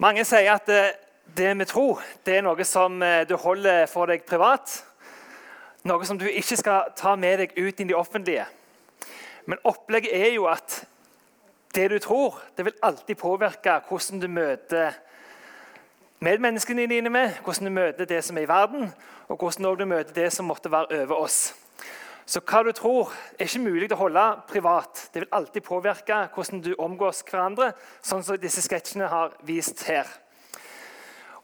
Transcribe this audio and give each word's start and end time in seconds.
Mange 0.00 0.22
sier 0.24 0.54
at 0.54 0.64
det, 0.64 0.84
det 1.36 1.50
med 1.56 1.68
tro 1.68 1.98
det 2.24 2.38
er 2.38 2.44
noe 2.46 2.64
som 2.64 3.02
eh, 3.04 3.26
du 3.28 3.34
holder 3.36 3.84
for 3.90 4.08
deg 4.08 4.22
privat. 4.24 4.78
Noe 5.84 6.06
som 6.08 6.16
du 6.16 6.24
ikke 6.24 6.56
skal 6.56 6.94
ta 6.96 7.12
med 7.20 7.42
deg 7.42 7.52
ut 7.58 7.82
i 7.82 7.84
det 7.84 7.96
offentlige. 7.96 8.46
Men 9.44 9.60
opplegget 9.68 10.16
er 10.16 10.32
jo 10.32 10.46
at 10.48 10.78
det 11.76 11.90
du 11.92 11.98
tror, 12.00 12.40
det 12.56 12.64
vil 12.64 12.80
alltid 12.82 13.20
påvirke 13.20 13.76
hvordan 13.90 14.22
du 14.24 14.28
møter 14.32 14.96
medmenneskene 16.24 16.88
dine 16.88 17.12
med, 17.12 17.36
hvordan 17.44 17.68
du 17.68 17.76
møter 17.76 18.08
det 18.08 18.24
som 18.24 18.40
er 18.40 18.48
i 18.48 18.48
verden, 18.48 18.88
og 19.28 19.36
hvordan 19.36 19.68
du 19.76 19.84
møter 19.84 20.16
det 20.16 20.30
som 20.32 20.48
måtte 20.48 20.72
være 20.72 21.04
over 21.04 21.26
oss. 21.26 21.52
Så 22.30 22.38
hva 22.46 22.60
du 22.62 22.70
tror, 22.70 23.08
er 23.34 23.48
ikke 23.48 23.64
mulig 23.64 23.88
å 23.90 23.96
holde 24.04 24.22
privat. 24.46 25.08
Det 25.10 25.24
vil 25.24 25.32
alltid 25.34 25.64
påvirke 25.66 26.18
hvordan 26.30 26.60
du 26.62 26.68
omgås 26.78 27.24
hverandre, 27.26 27.72
sånn 28.06 28.22
som 28.22 28.38
disse 28.38 28.62
sketsjene 28.62 29.08
har 29.10 29.32
vist 29.48 29.82
her. 29.88 30.06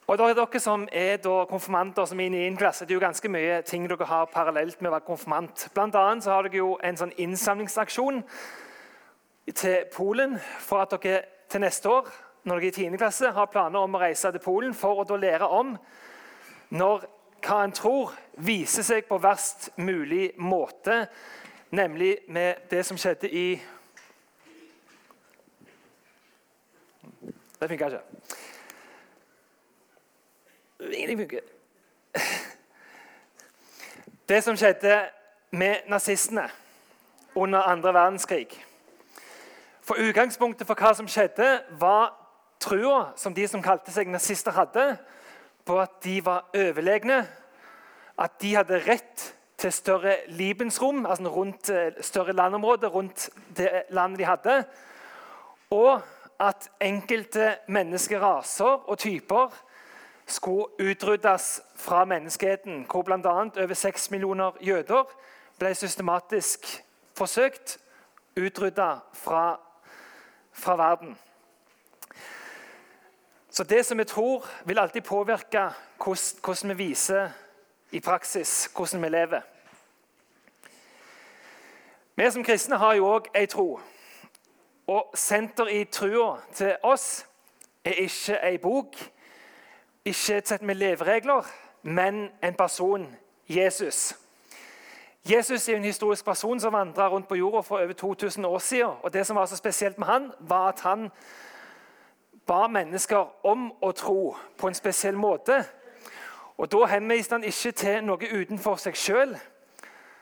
Og 0.07 0.15
da 0.21 0.29
er 0.31 0.37
Dere 0.39 0.61
som 0.63 0.85
er 0.95 1.19
konfirmanter 1.51 2.07
som 2.07 2.21
er 2.23 2.29
i 2.29 2.35
9. 2.53 2.59
klasse, 2.61 2.87
det 2.87 2.95
er 2.95 3.01
jo 3.01 3.03
ganske 3.03 3.31
mye 3.35 3.57
ting 3.67 3.89
dere 3.91 4.07
har 4.07 4.31
parallelt 4.31 4.79
med 4.79 4.93
å 4.93 4.95
være 4.95 5.09
konfirmant. 5.09 5.67
Blant 5.75 5.99
annet 5.99 6.23
så 6.23 6.37
har 6.37 6.47
dere 6.47 6.61
jo 6.61 6.77
en 6.79 7.01
sånn 7.01 7.17
innsamlingsaksjon 7.19 8.23
til 9.51 9.91
Polen 9.91 10.39
for 10.63 10.87
at 10.87 10.95
dere 10.95 11.25
til 11.51 11.67
neste 11.67 11.91
år 11.91 12.15
når 12.47 12.63
dere 12.63 12.71
i 12.71 12.87
10. 12.87 12.95
klasse 13.03 13.35
har 13.35 13.51
planer 13.51 13.83
om 13.83 13.99
å 13.99 14.05
reise 14.07 14.31
til 14.31 14.47
Polen 14.47 14.79
for 14.79 15.03
å 15.03 15.19
lære 15.19 15.51
om 15.51 15.75
når 16.79 17.11
hva 17.47 17.63
en 17.65 17.73
tror, 17.73 18.15
viser 18.43 18.83
seg 18.83 19.07
på 19.09 19.19
verst 19.23 19.71
mulig 19.79 20.33
måte, 20.39 21.07
nemlig 21.71 22.19
med 22.29 22.67
det 22.71 22.83
som 22.87 22.99
skjedde 22.99 23.31
i 23.31 23.49
Det 27.57 27.69
funka 27.69 27.87
ikke. 27.87 28.01
Ingenting 30.93 31.19
funker. 31.19 31.41
Det 34.29 34.45
som 34.45 34.57
skjedde 34.57 35.09
med 35.51 35.89
nazistene 35.89 36.51
under 37.35 37.59
andre 37.59 37.95
verdenskrig. 37.95 38.65
For 39.81 39.95
Utgangspunktet 39.95 40.67
for 40.67 40.75
hva 40.77 40.93
som 40.95 41.09
skjedde, 41.09 41.63
var 41.81 42.13
trua 42.61 43.13
som 43.17 43.35
de 43.35 43.49
som 43.49 43.63
kalte 43.63 43.93
seg 43.95 44.11
nazister, 44.11 44.53
hadde 44.53 44.97
på 45.67 45.81
at 45.81 45.99
de 46.05 46.21
var 46.25 46.51
overlegne, 46.55 47.25
at 48.19 48.41
de 48.43 48.55
hadde 48.55 48.83
rett 48.87 49.33
til 49.59 49.73
større 49.73 50.17
Libensrom, 50.29 51.07
altså 51.07 51.29
rundt 51.29 51.71
eh, 51.71 51.93
større 52.01 52.33
landområder 52.33 52.89
rundt 52.89 53.31
det 53.57 53.83
landet 53.91 54.19
de 54.19 54.25
hadde, 54.25 54.65
og 55.71 56.01
at 56.41 56.69
enkelte 56.81 57.57
menneskeraser 57.69 58.89
og 58.89 58.99
typer 58.99 59.55
skulle 60.27 60.91
utryddes 60.91 61.63
fra 61.77 62.05
menneskeheten, 62.05 62.87
hvor 62.91 63.03
bl.a. 63.03 63.17
over 63.63 63.75
seks 63.75 64.11
millioner 64.11 64.53
jøder 64.61 65.05
ble 65.59 65.75
systematisk 65.75 66.67
forsøkt 67.17 67.79
utrydda 68.37 68.99
fra, 69.15 69.61
fra 70.53 70.77
verden. 70.77 71.17
Så 73.51 73.65
det 73.65 73.87
som 73.87 73.99
vi 73.99 74.05
tror, 74.05 74.47
vil 74.65 74.79
alltid 74.79 75.01
påvirke 75.01 75.71
hvordan 76.05 76.69
vi 76.69 76.75
viser 76.75 77.31
i 77.91 78.01
praksis, 78.01 78.71
hvordan 78.77 79.03
vi 79.03 79.09
lever. 79.09 79.41
Vi 82.17 82.31
som 82.31 82.45
kristne 82.45 82.77
har 82.77 82.95
jo 82.95 83.07
òg 83.07 83.31
ei 83.35 83.47
tro. 83.47 83.81
Og 84.87 85.11
senter 85.15 85.67
i 85.67 85.85
trua 85.85 86.39
til 86.55 86.77
oss 86.83 87.27
er 87.85 87.99
ikke 88.07 88.39
ei 88.43 88.59
bok, 88.59 88.97
ikke 90.05 90.37
et 90.37 90.49
sett 90.49 90.63
med 90.63 90.75
leveregler, 90.75 91.47
men 91.83 92.29
en 92.43 92.55
person 92.55 93.17
Jesus. 93.49 94.17
Jesus 95.31 95.69
er 95.69 95.77
en 95.77 95.85
historisk 95.85 96.25
person 96.25 96.61
som 96.61 96.73
vandra 96.73 97.09
rundt 97.09 97.29
på 97.29 97.35
jorda 97.35 97.61
for 97.61 97.79
over 97.79 97.93
2000 97.93 98.45
år 98.45 98.59
siden. 98.59 98.93
Og 99.03 99.13
det 99.13 99.27
som 99.27 99.37
var 99.37 99.47
så 99.47 99.57
spesielt 99.57 99.99
med 99.99 100.07
han, 100.07 100.33
var 100.41 100.69
at 100.69 100.81
han 100.81 101.11
ba 102.47 102.67
mennesker 102.67 103.47
om 103.47 103.73
å 103.83 103.91
tro 103.93 104.37
på 104.59 104.69
en 104.69 104.75
spesiell 104.75 105.17
måte. 105.17 105.65
Og 106.59 106.73
Da 106.73 106.85
henviste 106.85 107.35
han 107.35 107.45
ikke 107.45 107.73
til 107.73 108.05
noe 108.05 108.31
utenfor 108.41 108.81
seg 108.81 108.97
sjøl, 108.97 109.37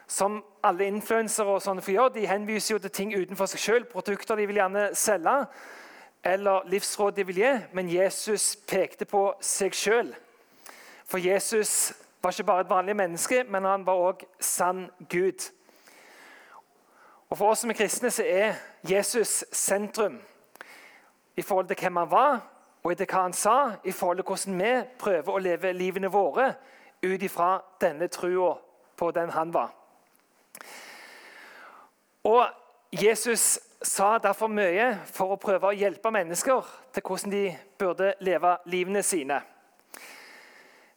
som 0.07 0.43
alle 0.63 0.89
influensere 0.91 1.55
og 1.55 1.63
sånne 1.63 1.83
får 1.83 1.95
gjøre. 1.95 2.15
De 2.15 2.27
henviser 2.27 2.75
jo 2.75 2.79
til 2.83 2.91
ting 2.91 3.15
utenfor 3.15 3.47
seg 3.47 3.63
sjøl, 3.63 3.85
produkter 3.85 4.37
de 4.37 4.47
vil 4.47 4.59
gjerne 4.59 4.89
selge, 4.99 5.37
eller 6.25 6.67
livsråd 6.69 7.13
de 7.17 7.27
vil 7.27 7.39
gi. 7.39 7.53
Men 7.73 7.93
Jesus 7.93 8.57
pekte 8.69 9.05
på 9.05 9.29
seg 9.41 9.77
sjøl. 9.77 10.15
For 11.07 11.19
Jesus 11.23 11.93
var 12.23 12.33
ikke 12.33 12.45
bare 12.45 12.61
et 12.61 12.71
vanlig 12.71 12.97
menneske, 12.97 13.45
men 13.45 13.65
han 13.65 13.87
var 13.87 14.01
òg 14.01 14.25
sann 14.41 14.89
Gud. 15.11 15.51
Og 17.31 17.39
For 17.39 17.51
oss 17.51 17.65
som 17.65 17.71
er 17.71 17.79
kristne 17.79 18.11
så 18.11 18.25
er 18.27 18.55
Jesus 18.89 19.45
sentrum 19.53 20.21
i 21.37 21.43
forhold 21.43 21.69
til 21.69 21.77
hvem 21.81 21.97
han 21.97 22.11
var, 22.11 22.41
og 22.85 22.93
etter 22.93 23.09
hva 23.09 23.23
han 23.25 23.33
sa, 23.33 23.57
i 23.85 23.93
forhold 23.93 24.21
til 24.21 24.29
hvordan 24.29 24.59
vi 24.61 24.73
prøver 25.01 25.33
å 25.33 25.41
leve 25.41 25.73
livene 25.73 26.11
våre 26.13 26.51
ut 27.05 27.23
ifra 27.23 27.57
denne 27.81 28.11
trua 28.13 28.59
på 28.97 29.09
den 29.17 29.33
han 29.33 29.55
var. 29.55 29.73
Og 32.29 32.45
Jesus 32.93 33.59
sa 33.85 34.19
derfor 34.23 34.53
mye 34.53 34.91
for 35.13 35.35
å 35.35 35.41
prøve 35.41 35.71
å 35.71 35.77
hjelpe 35.77 36.13
mennesker 36.13 36.69
til 36.93 37.05
hvordan 37.09 37.33
de 37.33 37.45
burde 37.81 38.13
leve 38.25 38.55
livene 38.71 39.03
sine. 39.05 39.41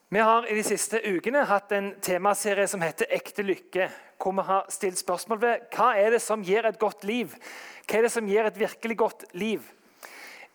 Vi 0.10 0.20
har 0.24 0.46
i 0.48 0.56
de 0.56 0.64
siste 0.64 1.02
ukene 1.04 1.42
hatt 1.48 1.72
en 1.76 1.90
temaserie 2.02 2.68
som 2.68 2.82
heter 2.82 3.08
'Ekte 3.12 3.44
lykke', 3.44 3.90
hvor 4.24 4.32
vi 4.32 4.42
har 4.42 4.66
stilt 4.70 4.98
spørsmål 4.98 5.42
ved 5.42 5.60
hva 5.76 5.96
er 5.98 6.10
det 6.10 6.22
som 6.22 6.44
gir 6.44 6.66
et 6.66 6.80
godt 6.80 7.04
liv. 7.04 7.36
Hva 7.88 7.98
er 7.98 8.02
det 8.02 8.12
som 8.12 8.28
gir 8.28 8.46
et 8.46 8.60
virkelig 8.60 8.98
godt 8.98 9.26
liv? 9.34 9.62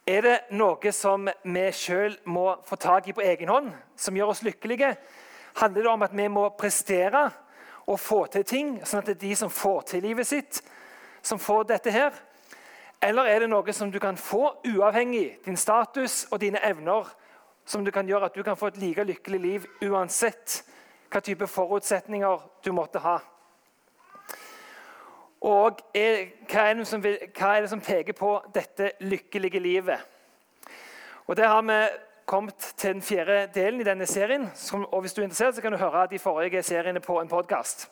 Er 0.03 0.23
det 0.23 0.39
noe 0.59 0.91
som 0.91 1.29
vi 1.47 1.63
sjøl 1.71 2.17
må 2.27 2.57
få 2.67 2.75
tak 2.75 3.07
i 3.07 3.13
på 3.15 3.23
egen 3.23 3.51
hånd, 3.53 3.69
som 3.95 4.17
gjør 4.19 4.33
oss 4.33 4.43
lykkelige? 4.43 4.97
Handler 5.61 5.85
det 5.85 5.91
om 5.93 6.03
at 6.03 6.17
vi 6.17 6.27
må 6.27 6.49
prestere 6.59 7.29
og 7.87 8.01
få 8.03 8.25
til 8.33 8.43
ting, 8.43 8.73
sånn 8.83 8.99
at 8.99 9.13
det 9.13 9.15
er 9.15 9.21
de 9.29 9.37
som 9.39 9.53
får 9.53 9.85
til 9.93 10.03
livet 10.03 10.27
sitt, 10.27 10.59
som 11.23 11.39
får 11.39 11.69
dette 11.71 11.95
her? 11.95 12.19
Eller 13.03 13.31
er 13.31 13.45
det 13.45 13.51
noe 13.53 13.75
som 13.75 13.93
du 13.95 14.01
kan 14.03 14.19
få 14.19 14.57
uavhengig 14.73 15.39
din 15.47 15.59
status 15.59 16.25
og 16.33 16.41
dine 16.43 16.59
evner, 16.67 17.07
som 17.65 17.85
du 17.87 17.95
kan 17.95 18.09
gjøre 18.09 18.27
at 18.27 18.35
du 18.35 18.43
kan 18.43 18.59
få 18.59 18.73
et 18.73 18.83
like 18.83 19.07
lykkelig 19.07 19.41
liv 19.41 19.71
uansett 19.87 20.65
hva 21.13 21.23
type 21.23 21.47
forutsetninger 21.47 22.43
du 22.65 22.73
måtte 22.75 22.99
ha? 23.07 23.21
Og 25.43 25.79
er, 25.95 26.29
hva, 26.47 26.69
er 26.71 26.85
som, 26.87 27.03
hva, 27.03 27.49
er 27.51 27.65
det 27.65 27.71
som 27.73 27.81
peker 27.83 28.15
på 28.15 28.37
dette 28.55 28.93
lykkelige 29.01 29.59
livet? 29.59 29.99
Og 31.27 31.37
Der 31.37 31.49
har 31.49 31.63
vi 31.63 31.79
kommet 32.27 32.75
til 32.77 32.95
den 32.95 33.03
fjerde 33.03 33.49
delen 33.55 33.81
i 33.81 33.85
denne 33.85 34.07
serien. 34.07 34.51
Som, 34.55 34.85
og 34.85 35.01
Hvis 35.01 35.13
du 35.13 35.21
er 35.21 35.25
interessert, 35.25 35.55
så 35.55 35.63
kan 35.63 35.73
du 35.73 35.79
høre 35.79 36.07
de 36.11 36.19
forrige 36.19 36.63
seriene 36.63 37.01
på 37.01 37.21
en 37.21 37.29
podkast. 37.29 37.91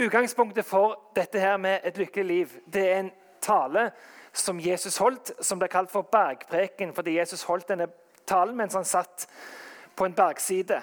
Utgangspunktet 0.00 0.64
for 0.64 1.00
dette 1.16 1.40
her 1.40 1.56
med 1.56 1.78
et 1.84 1.98
lykkelig 1.98 2.24
liv 2.24 2.48
det 2.72 2.88
er 2.88 2.98
en 2.98 3.10
tale 3.40 3.90
som 4.32 4.60
Jesus 4.60 4.96
holdt, 4.96 5.32
som 5.40 5.58
ble 5.58 5.68
kalt 5.68 5.90
for 5.90 6.02
bergpreken, 6.02 6.94
fordi 6.94 7.18
Jesus 7.18 7.42
holdt 7.42 7.68
denne 7.68 7.88
talen 8.26 8.56
mens 8.56 8.74
han 8.74 8.84
satt 8.84 9.26
på 9.96 10.04
en 10.04 10.14
bergside. 10.14 10.80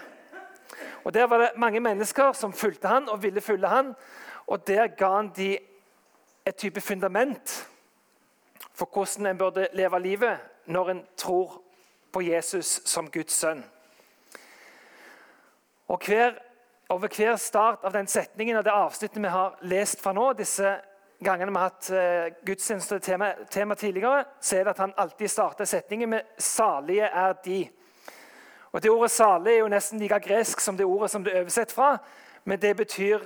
Og 1.04 1.14
Der 1.14 1.28
var 1.28 1.38
det 1.38 1.50
mange 1.56 1.80
mennesker 1.80 2.32
som 2.34 2.54
fulgte 2.54 2.88
han 2.88 3.10
og 3.10 3.24
ville 3.24 3.42
følge 3.42 3.68
han, 3.68 3.96
og 4.48 4.68
Der 4.68 4.88
ga 4.88 5.16
han 5.16 5.32
de 5.38 5.58
et 6.48 6.56
type 6.56 6.82
fundament 6.82 7.70
for 8.74 8.90
hvordan 8.94 9.26
en 9.26 9.38
burde 9.38 9.68
leve 9.74 10.00
livet 10.00 10.40
når 10.66 10.90
en 10.90 11.06
tror 11.18 11.62
på 12.14 12.22
Jesus 12.22 12.82
som 12.86 13.10
Guds 13.12 13.34
sønn. 13.34 13.64
Og 15.88 16.02
hver, 16.06 16.32
Over 16.90 17.08
hver 17.08 17.36
start 17.36 17.84
av 17.84 17.92
den 17.92 18.08
setningen 18.08 18.58
og 18.58 18.64
det 18.64 18.72
avsnittet 18.72 19.20
vi 19.20 19.28
har 19.28 19.58
lest 19.62 20.00
fra 20.00 20.14
nå, 20.16 20.30
disse 20.40 20.70
gangene 21.20 21.52
vi 21.52 21.60
har 21.60 21.66
hatt 21.68 21.90
uh, 21.92 22.46
gudstjeneste 22.48 23.00
tema, 23.04 23.34
tema 23.52 23.76
tidligere, 23.76 24.22
så 24.40 24.56
er 24.56 24.64
det 24.64 24.72
at 24.72 24.80
han 24.86 24.94
alltid 24.98 25.28
starter 25.28 25.66
setningen 25.66 26.10
med 26.10 26.22
'salige 26.38 27.04
er 27.04 27.34
de'. 27.46 27.68
Og 28.72 28.84
Det 28.84 28.92
ordet 28.92 29.12
'salig' 29.12 29.52
er 29.52 29.60
jo 29.60 29.68
nesten 29.68 30.00
like 30.00 30.20
gresk 30.20 30.60
som 30.60 30.78
det 30.78 30.86
ordet 30.86 31.12
som 31.12 31.24
det 31.24 31.34
er 31.34 31.42
oversett 31.42 31.72
fra, 31.72 31.98
men 32.46 32.62
det 32.62 32.78
betyr 32.78 33.20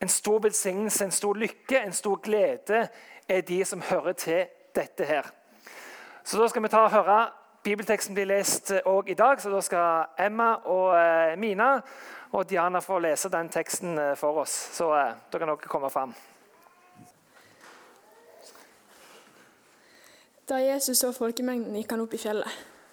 en 0.00 0.08
stor 0.08 0.40
velsignelse, 0.42 1.04
en 1.04 1.10
stor 1.10 1.34
lykke, 1.34 1.80
en 1.80 1.92
stor 1.92 2.16
glede 2.16 2.88
er 3.28 3.40
de 3.40 3.64
som 3.64 3.82
hører 3.82 4.12
til 4.12 4.46
dette 4.74 5.04
her. 5.04 5.26
Så 6.24 6.38
Da 6.38 6.48
skal 6.48 6.62
vi 6.62 6.68
ta 6.68 6.78
og 6.78 6.90
høre 6.90 7.30
bibelteksten 7.62 8.14
bli 8.14 8.24
lest 8.24 8.72
òg 8.86 9.08
i 9.08 9.14
dag. 9.14 9.40
så 9.40 9.50
Da 9.50 9.60
skal 9.60 10.04
Emma 10.26 10.54
og 10.64 10.96
eh, 10.96 11.38
Mina 11.38 11.80
og 12.32 12.50
Diana 12.50 12.78
få 12.78 12.98
lese 12.98 13.28
den 13.28 13.48
teksten 13.48 13.98
eh, 13.98 14.16
for 14.16 14.40
oss. 14.40 14.50
Så 14.50 14.92
eh, 14.94 15.14
da 15.32 15.38
kan 15.38 15.48
dere 15.48 15.56
komme 15.56 15.90
fram. 15.90 16.14
Da 20.48 20.56
Jesus 20.56 20.98
så 20.98 21.12
folkemengden, 21.12 21.74
gikk 21.76 21.90
han 21.90 22.00
opp 22.00 22.14
i 22.14 22.18
fjellet. 22.18 22.48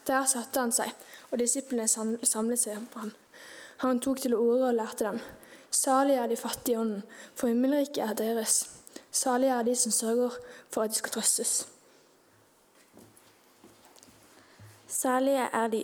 Der 0.08 0.25
satte 0.25 0.60
han 0.60 0.72
seg, 0.72 0.92
og 1.31 1.40
disiplene 1.40 1.88
samlet 1.88 2.60
seg 2.60 2.81
på 2.92 3.00
ham. 3.00 3.13
Han 3.78 4.00
tok 4.00 4.19
til 4.22 4.36
orde 4.36 4.68
og 4.68 4.75
lærte 4.75 5.08
dem. 5.08 5.19
Salige 5.75 6.18
er 6.18 6.27
de 6.27 6.38
fattige 6.38 6.74
i 6.74 6.77
ånden, 6.77 7.04
for 7.36 7.48
himmelriket 7.48 7.98
er 7.98 8.13
deres. 8.13 8.69
Salige 9.12 9.51
er 9.51 9.63
de 9.63 9.75
som 9.75 9.92
sørger 9.92 10.30
for 10.72 10.81
at 10.81 10.89
de 10.89 10.95
skal 10.95 11.12
trøstes. 11.12 11.68
Salige 14.88 15.50
er 15.54 15.68
de 15.68 15.81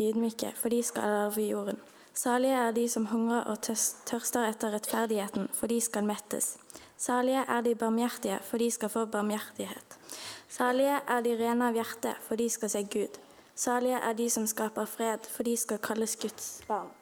ydmyke, 0.00 0.52
for 0.56 0.68
de 0.68 0.82
skal 0.82 1.02
arve 1.02 1.42
jorden. 1.42 1.78
Salige 2.14 2.54
er 2.54 2.70
de 2.70 2.88
som 2.88 3.06
hungrer 3.06 3.44
og 3.44 3.62
tørster 3.62 4.48
etter 4.48 4.74
rettferdigheten, 4.74 5.48
for 5.52 5.66
de 5.66 5.80
skal 5.80 6.04
mettes. 6.04 6.56
Salige 6.96 7.44
er 7.48 7.60
de 7.60 7.74
barmhjertige, 7.74 8.38
for 8.42 8.58
de 8.58 8.70
skal 8.70 8.88
få 8.88 9.04
barmhjertighet. 9.04 9.98
Salige 10.48 10.98
er 11.08 11.20
de 11.20 11.36
rene 11.38 11.68
av 11.68 11.78
hjerte, 11.78 12.16
for 12.26 12.36
de 12.36 12.50
skal 12.50 12.70
se 12.70 12.82
Gud. 12.82 13.22
Salige 13.54 14.02
er 14.02 14.12
de 14.12 14.30
som 14.30 14.46
skaper 14.46 14.84
fred, 14.84 15.30
for 15.30 15.42
de 15.42 15.56
skal 15.56 15.78
kalles 15.78 16.16
Guds 16.16 16.60
barn. 16.68 17.01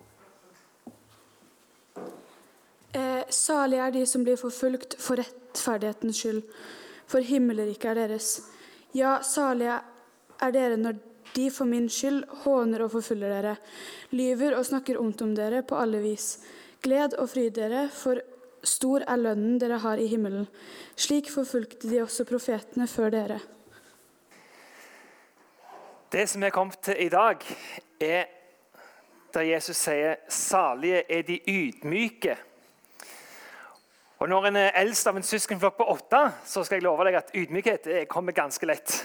Eh, 2.92 3.22
salige 3.28 3.82
er 3.82 3.92
de 3.94 4.06
som 4.06 4.24
blir 4.26 4.38
forfulgt 4.40 4.96
for 4.98 5.20
rettferdighetens 5.20 6.18
skyld, 6.18 6.40
for 7.06 7.22
himmelriket 7.22 7.92
er 7.92 8.00
deres. 8.02 8.32
Ja, 8.96 9.20
salige 9.22 9.76
er 10.42 10.54
dere 10.54 10.78
når 10.80 10.98
de 11.36 11.46
for 11.54 11.70
min 11.70 11.86
skyld 11.88 12.24
håner 12.42 12.82
og 12.82 12.90
forfølger 12.96 13.30
dere, 13.30 13.54
lyver 14.10 14.56
og 14.58 14.66
snakker 14.66 14.98
ondt 14.98 15.22
om 15.22 15.36
dere 15.38 15.62
på 15.62 15.78
alle 15.78 16.02
vis. 16.02 16.40
Gled 16.82 17.14
og 17.14 17.30
fryd 17.30 17.54
dere, 17.54 17.86
for 17.94 18.18
stor 18.66 19.04
er 19.06 19.22
lønnen 19.22 19.60
dere 19.62 19.78
har 19.84 20.00
i 20.00 20.08
himmelen. 20.10 20.48
Slik 20.98 21.30
forfulgte 21.30 21.88
de 21.88 22.02
også 22.02 22.26
profetene 22.26 22.88
før 22.90 23.14
dere. 23.14 23.38
Det 26.10 26.26
som 26.26 26.42
er 26.42 26.50
kommet 26.50 26.80
til 26.82 26.98
i 26.98 27.08
dag, 27.08 27.38
er 28.00 28.24
der 29.34 29.46
Jesus 29.46 29.76
sier 29.76 30.16
'salige 30.28 31.02
er 31.08 31.22
de 31.22 31.38
ydmyke'. 31.46 32.49
Og 34.20 34.28
Når 34.28 34.46
en 34.46 34.56
er 34.56 34.74
eldst 34.76 35.06
av 35.08 35.16
en 35.16 35.24
søskenflokk 35.24 35.78
på 35.78 35.84
åtte, 35.88 36.18
så 36.44 36.60
skal 36.64 36.76
jeg 36.76 36.84
love 36.84 37.04
deg 37.08 37.16
at 37.16 37.30
ydmykhet 37.34 37.88
kommer 38.08 38.36
ganske 38.36 38.66
lett. 38.68 38.98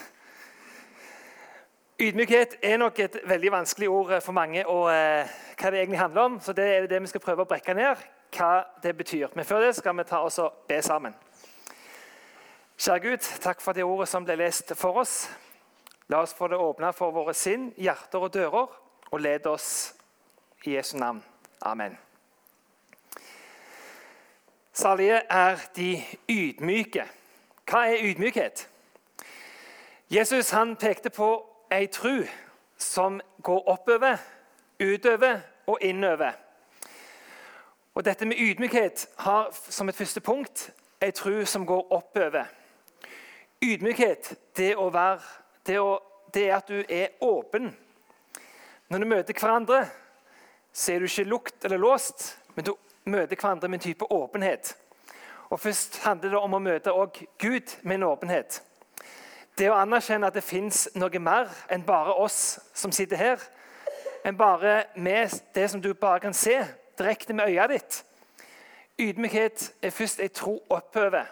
Ydmykhet 2.00 2.58
er 2.60 2.78
nok 2.78 3.00
et 3.00 3.16
veldig 3.24 3.52
vanskelig 3.52 3.90
ord 3.90 4.12
for 4.20 4.36
mange 4.36 4.66
og 4.68 4.90
eh, 4.92 5.32
hva 5.56 5.72
det 5.72 5.80
egentlig 5.80 6.02
handler 6.02 6.22
om. 6.22 6.36
Så 6.44 6.52
det 6.52 6.66
er 6.68 6.88
det 6.92 7.00
vi 7.02 7.08
skal 7.08 7.24
prøve 7.24 7.46
å 7.46 7.48
brekke 7.48 7.78
ned, 7.78 8.04
hva 8.36 8.66
det 8.84 8.92
betyr. 8.98 9.32
Men 9.40 9.48
før 9.48 9.64
det 9.64 9.72
skal 9.78 9.96
vi 9.96 10.04
ta 10.10 10.20
oss 10.20 10.42
og 10.44 10.68
be 10.68 10.82
sammen. 10.84 11.16
Kjære 12.76 13.00
Gud, 13.08 13.30
takk 13.40 13.64
for 13.64 13.72
det 13.72 13.88
ordet 13.88 14.12
som 14.12 14.28
ble 14.28 14.36
lest 14.44 14.76
for 14.76 15.00
oss. 15.00 15.30
La 16.12 16.20
oss 16.26 16.36
få 16.36 16.52
det 16.52 16.60
åpna 16.60 16.92
for 16.92 17.16
våre 17.16 17.34
sinn, 17.34 17.70
hjerter 17.80 18.28
og 18.28 18.34
dører, 18.36 18.68
og 19.12 19.24
led 19.24 19.48
oss 19.48 19.70
i 20.66 20.76
Jesu 20.76 20.98
navn. 21.00 21.24
Amen. 21.64 21.96
Salige 24.78 25.22
er 25.30 25.58
de 25.76 26.04
ydmyke. 26.30 27.06
Hva 27.70 27.86
er 27.88 28.02
ydmykhet? 28.04 28.70
Jesus 30.12 30.50
han 30.50 30.76
pekte 30.76 31.10
på 31.10 31.30
ei 31.72 31.88
tru 31.88 32.26
som 32.78 33.22
går 33.44 33.70
oppover, 33.72 34.18
utover 34.84 35.40
og 35.68 35.78
innover. 35.82 36.32
Og 37.96 38.06
Dette 38.06 38.26
med 38.26 38.36
ydmykhet 38.36 39.08
har 39.18 39.56
som 39.70 39.90
et 39.90 39.96
første 39.96 40.20
punkt 40.20 40.74
ei 41.02 41.12
tru 41.12 41.46
som 41.46 41.66
går 41.66 41.88
oppover. 41.92 42.44
Ydmykhet, 43.64 44.34
det, 44.58 44.74
å 44.76 44.90
være, 44.90 45.22
det, 45.66 45.80
å, 45.80 46.02
det 46.34 46.50
er 46.50 46.58
at 46.58 46.68
du 46.68 46.84
er 46.90 47.16
åpen. 47.24 47.72
Når 48.90 49.00
du 49.00 49.08
møter 49.08 49.40
hverandre, 49.40 49.86
så 50.74 50.92
er 50.92 51.00
du 51.00 51.08
ikke 51.08 51.30
lukt 51.32 51.64
eller 51.66 51.80
låst, 51.80 52.34
men 52.56 52.68
du 52.68 52.76
møter 53.06 53.36
hverandre 53.36 53.68
med 53.68 53.80
en 53.80 53.84
type 53.84 54.12
åpenhet. 54.12 54.78
Og 55.50 55.60
Først 55.60 56.00
handler 56.04 56.30
det 56.30 56.40
om 56.40 56.54
å 56.54 56.60
møte 56.60 56.92
Gud 57.40 57.76
med 57.84 57.96
en 57.96 58.04
åpenhet. 58.04 58.64
Det 59.58 59.70
å 59.72 59.78
anerkjenne 59.78 60.28
at 60.28 60.36
det 60.36 60.44
fins 60.44 60.90
noe 60.96 61.20
mer 61.20 61.52
enn 61.72 61.86
bare 61.86 62.16
oss 62.20 62.60
som 62.74 62.92
sitter 62.92 63.16
her. 63.18 63.46
Enn 64.26 64.38
bare 64.38 64.84
med 64.96 65.32
det 65.56 65.70
som 65.72 65.82
du 65.82 65.94
bare 65.94 66.20
kan 66.20 66.34
se 66.34 66.58
direkte 66.98 67.34
med 67.34 67.48
øyet 67.48 67.70
ditt. 67.70 68.02
Ydmykhet 69.00 69.74
er 69.82 69.90
først 69.90 70.20
ei 70.20 70.28
tro 70.28 70.58
oppover. 70.70 71.26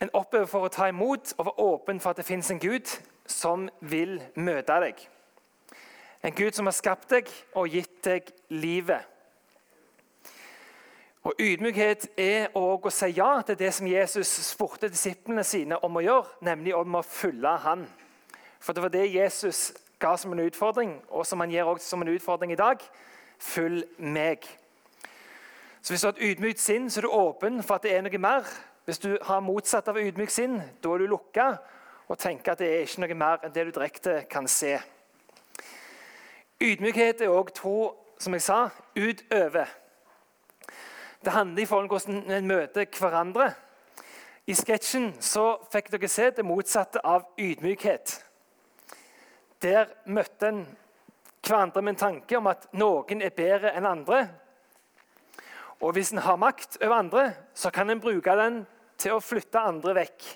En 0.00 0.10
oppover 0.14 0.46
for 0.46 0.66
å 0.66 0.72
ta 0.72 0.88
imot 0.88 1.34
og 1.36 1.46
være 1.46 1.66
åpen 1.68 2.00
for 2.00 2.10
at 2.10 2.22
det 2.22 2.26
fins 2.26 2.50
en 2.50 2.62
Gud 2.62 2.88
som 3.26 3.68
vil 3.80 4.22
møte 4.34 4.80
deg. 4.82 5.02
En 6.22 6.34
Gud 6.34 6.56
som 6.56 6.66
har 6.66 6.76
skapt 6.76 7.10
deg 7.10 7.30
og 7.54 7.68
gitt 7.68 8.04
deg 8.04 8.30
livet. 8.48 9.09
Og 11.22 11.34
Ydmykhet 11.36 12.06
er 12.16 12.46
òg 12.56 12.86
å 12.88 12.90
si 12.92 13.10
ja 13.12 13.42
til 13.44 13.58
det 13.60 13.74
som 13.76 13.88
Jesus 13.88 14.30
spurte 14.46 14.88
disiplene 14.88 15.44
sine 15.44 15.76
om 15.84 15.98
å 16.00 16.02
gjøre, 16.04 16.38
nemlig 16.48 16.72
om 16.74 16.96
å 16.96 17.02
følge 17.04 17.52
han. 17.60 17.82
For 18.60 18.72
det 18.72 18.82
var 18.82 18.92
det 18.94 19.04
Jesus 19.12 19.72
ga 20.00 20.14
som 20.16 20.32
en 20.32 20.40
utfordring, 20.46 20.94
og 21.08 21.26
som 21.28 21.40
han 21.44 21.52
gir 21.52 21.68
også 21.68 21.92
som 21.92 22.02
en 22.02 22.12
utfordring 22.14 22.54
i 22.54 22.56
dag. 22.56 22.80
Følg 23.38 23.84
meg. 23.98 24.48
Så 25.82 25.92
Hvis 25.92 26.00
du 26.00 26.06
har 26.06 26.14
et 26.16 26.24
ydmykt 26.30 26.60
sinn, 26.60 26.90
så 26.90 27.00
er 27.00 27.02
du 27.02 27.12
åpen 27.12 27.62
for 27.62 27.74
at 27.74 27.84
det 27.84 27.92
er 27.96 28.02
noe 28.04 28.18
mer. 28.18 28.48
Hvis 28.84 28.98
du 28.98 29.18
har 29.22 29.44
motsatt 29.44 29.88
av 29.88 30.00
ydmykt 30.00 30.32
sinn, 30.32 30.56
da 30.82 30.94
er 30.94 31.04
du 31.04 31.06
lukka 31.06 31.50
og 32.08 32.18
tenker 32.18 32.52
at 32.52 32.58
det 32.58 32.68
er 32.68 32.88
ikke 32.88 33.04
noe 33.04 33.14
mer 33.14 33.44
enn 33.44 33.52
det 33.54 33.66
du 33.68 33.74
direkte 33.76 34.22
kan 34.30 34.48
se. 34.48 34.78
Ydmykhet 36.60 37.20
er 37.20 37.32
òg 37.32 37.52
tro, 37.56 37.92
som 38.18 38.32
jeg 38.36 38.42
sa, 38.44 38.68
utover. 38.96 39.68
Det 41.24 41.32
handler 41.32 41.62
i 41.62 41.66
forhold 41.66 41.88
til 41.88 41.96
hvordan 41.96 42.32
en 42.32 42.46
møter 42.46 42.86
hverandre. 42.98 43.52
I 44.46 44.54
sketsjen 44.56 45.10
så 45.20 45.58
fikk 45.72 45.90
dere 45.92 46.08
se 46.08 46.30
det 46.32 46.44
motsatte 46.48 47.02
av 47.04 47.26
ydmykhet. 47.38 48.14
Der 49.60 49.92
møtte 50.08 50.48
en 50.48 50.62
hverandre 51.44 51.82
med 51.82 51.92
en 51.92 52.00
tanke 52.00 52.38
om 52.38 52.48
at 52.48 52.66
noen 52.72 53.20
er 53.20 53.36
bedre 53.36 53.74
enn 53.76 53.88
andre. 53.88 54.22
Og 55.80 55.92
hvis 55.92 56.12
en 56.12 56.24
har 56.24 56.40
makt 56.40 56.80
over 56.80 56.96
andre, 56.96 57.28
så 57.54 57.70
kan 57.70 57.90
en 57.90 58.00
bruke 58.00 58.36
den 58.36 58.62
til 59.00 59.16
å 59.16 59.24
flytte 59.24 59.60
andre 59.60 59.94
vekk. 60.00 60.26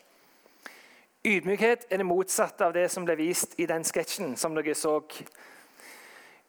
Ydmykhet 1.25 1.87
er 1.89 2.01
det 2.01 2.07
motsatte 2.09 2.67
av 2.67 2.77
det 2.77 2.91
som 2.93 3.05
ble 3.09 3.17
vist 3.17 3.57
i 3.57 3.67
den 3.67 3.85
sketsjen. 3.85 4.37
som 4.37 4.55
dere 4.55 4.75
så. 4.75 5.01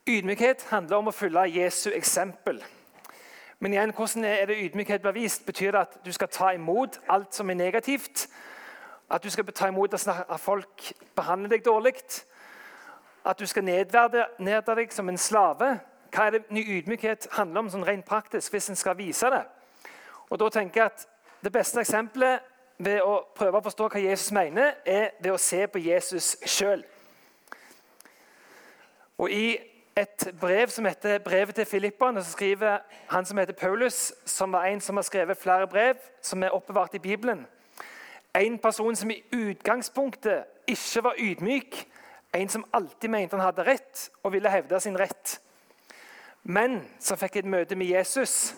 Ydmykhet 0.07 0.67
handler 0.69 0.97
om 0.97 1.07
å 1.07 1.15
følge 1.15 1.47
Jesu 1.55 1.91
eksempel. 1.95 2.59
Men 3.59 3.73
igjen, 3.73 3.93
hvordan 3.95 4.23
er 4.23 4.45
det 4.45 4.57
ydmykhet 4.57 5.01
blir 5.01 5.11
vist? 5.11 5.45
Betyr 5.45 5.71
det 5.71 5.79
at 5.79 5.97
du 6.05 6.11
skal 6.11 6.27
ta 6.27 6.49
imot 6.51 6.99
alt 7.09 7.35
som 7.35 7.49
er 7.49 7.53
negativt? 7.53 8.27
At 9.09 9.23
du 9.23 9.29
skal 9.29 9.45
ta 9.45 9.67
imot 9.67 9.93
at 9.93 10.39
folk 10.39 10.91
behandler 11.15 11.49
deg 11.49 11.65
dårlig? 11.65 11.93
At 13.25 13.39
du 13.39 13.45
skal 13.45 13.63
nedverde 13.63 14.75
deg 14.75 14.93
som 14.93 15.09
en 15.09 15.17
slave? 15.17 15.79
Hva 16.15 16.27
er 16.27 16.31
det 16.31 16.51
ny 16.51 16.63
ydmykhet 16.77 17.27
handler 17.31 17.59
om 17.59 17.69
sånn 17.69 17.85
rent 17.87 18.05
praktisk 18.05 18.53
hvis 18.53 18.69
en 18.69 18.79
skal 18.79 18.97
vise 18.97 19.29
det? 19.31 19.43
Og 20.29 20.39
da 20.39 20.49
tenker 20.49 20.81
jeg 20.81 20.91
at 20.91 21.07
Det 21.45 21.51
beste 21.53 21.77
eksempelet 21.79 22.39
ved 22.77 23.03
å 23.05 23.19
prøve 23.35 23.59
å 23.59 23.63
forstå 23.63 23.87
hva 23.91 23.99
Jesus 24.01 24.31
mener, 24.33 24.71
er 24.85 25.11
ved 25.19 25.31
å 25.31 25.37
se 25.37 25.59
på 25.67 25.77
Jesus 25.77 26.31
sjøl. 26.41 26.81
Og 29.21 29.29
I 29.31 29.74
et 29.97 30.33
brev 30.41 30.67
som 30.67 30.85
heter 30.85 31.17
'Brevet 31.17 31.55
til 31.55 31.65
Filipperne'. 31.65 32.23
Så 32.23 32.31
skriver 32.31 32.77
han 33.09 33.25
som 33.25 33.37
heter 33.37 33.53
Paulus, 33.53 34.13
som 34.25 34.51
var 34.51 34.65
en 34.65 34.81
som 34.81 34.95
har 34.95 35.03
skrevet 35.03 35.37
flere 35.37 35.67
brev 35.67 35.95
som 36.21 36.43
er 36.43 36.49
oppbevart 36.49 36.93
i 36.93 36.99
Bibelen. 36.99 37.47
En 38.35 38.59
person 38.59 38.95
som 38.95 39.11
i 39.11 39.23
utgangspunktet 39.33 40.43
ikke 40.67 41.03
var 41.03 41.13
ydmyk. 41.17 41.87
En 42.33 42.49
som 42.49 42.65
alltid 42.73 43.09
mente 43.09 43.35
han 43.35 43.45
hadde 43.45 43.63
rett 43.63 44.11
og 44.23 44.33
ville 44.33 44.49
hevde 44.49 44.79
sin 44.79 44.99
rett. 44.99 45.41
Men 46.43 46.89
som 46.99 47.17
fikk 47.17 47.35
et 47.35 47.45
møte 47.45 47.75
med 47.75 47.87
Jesus 47.87 48.55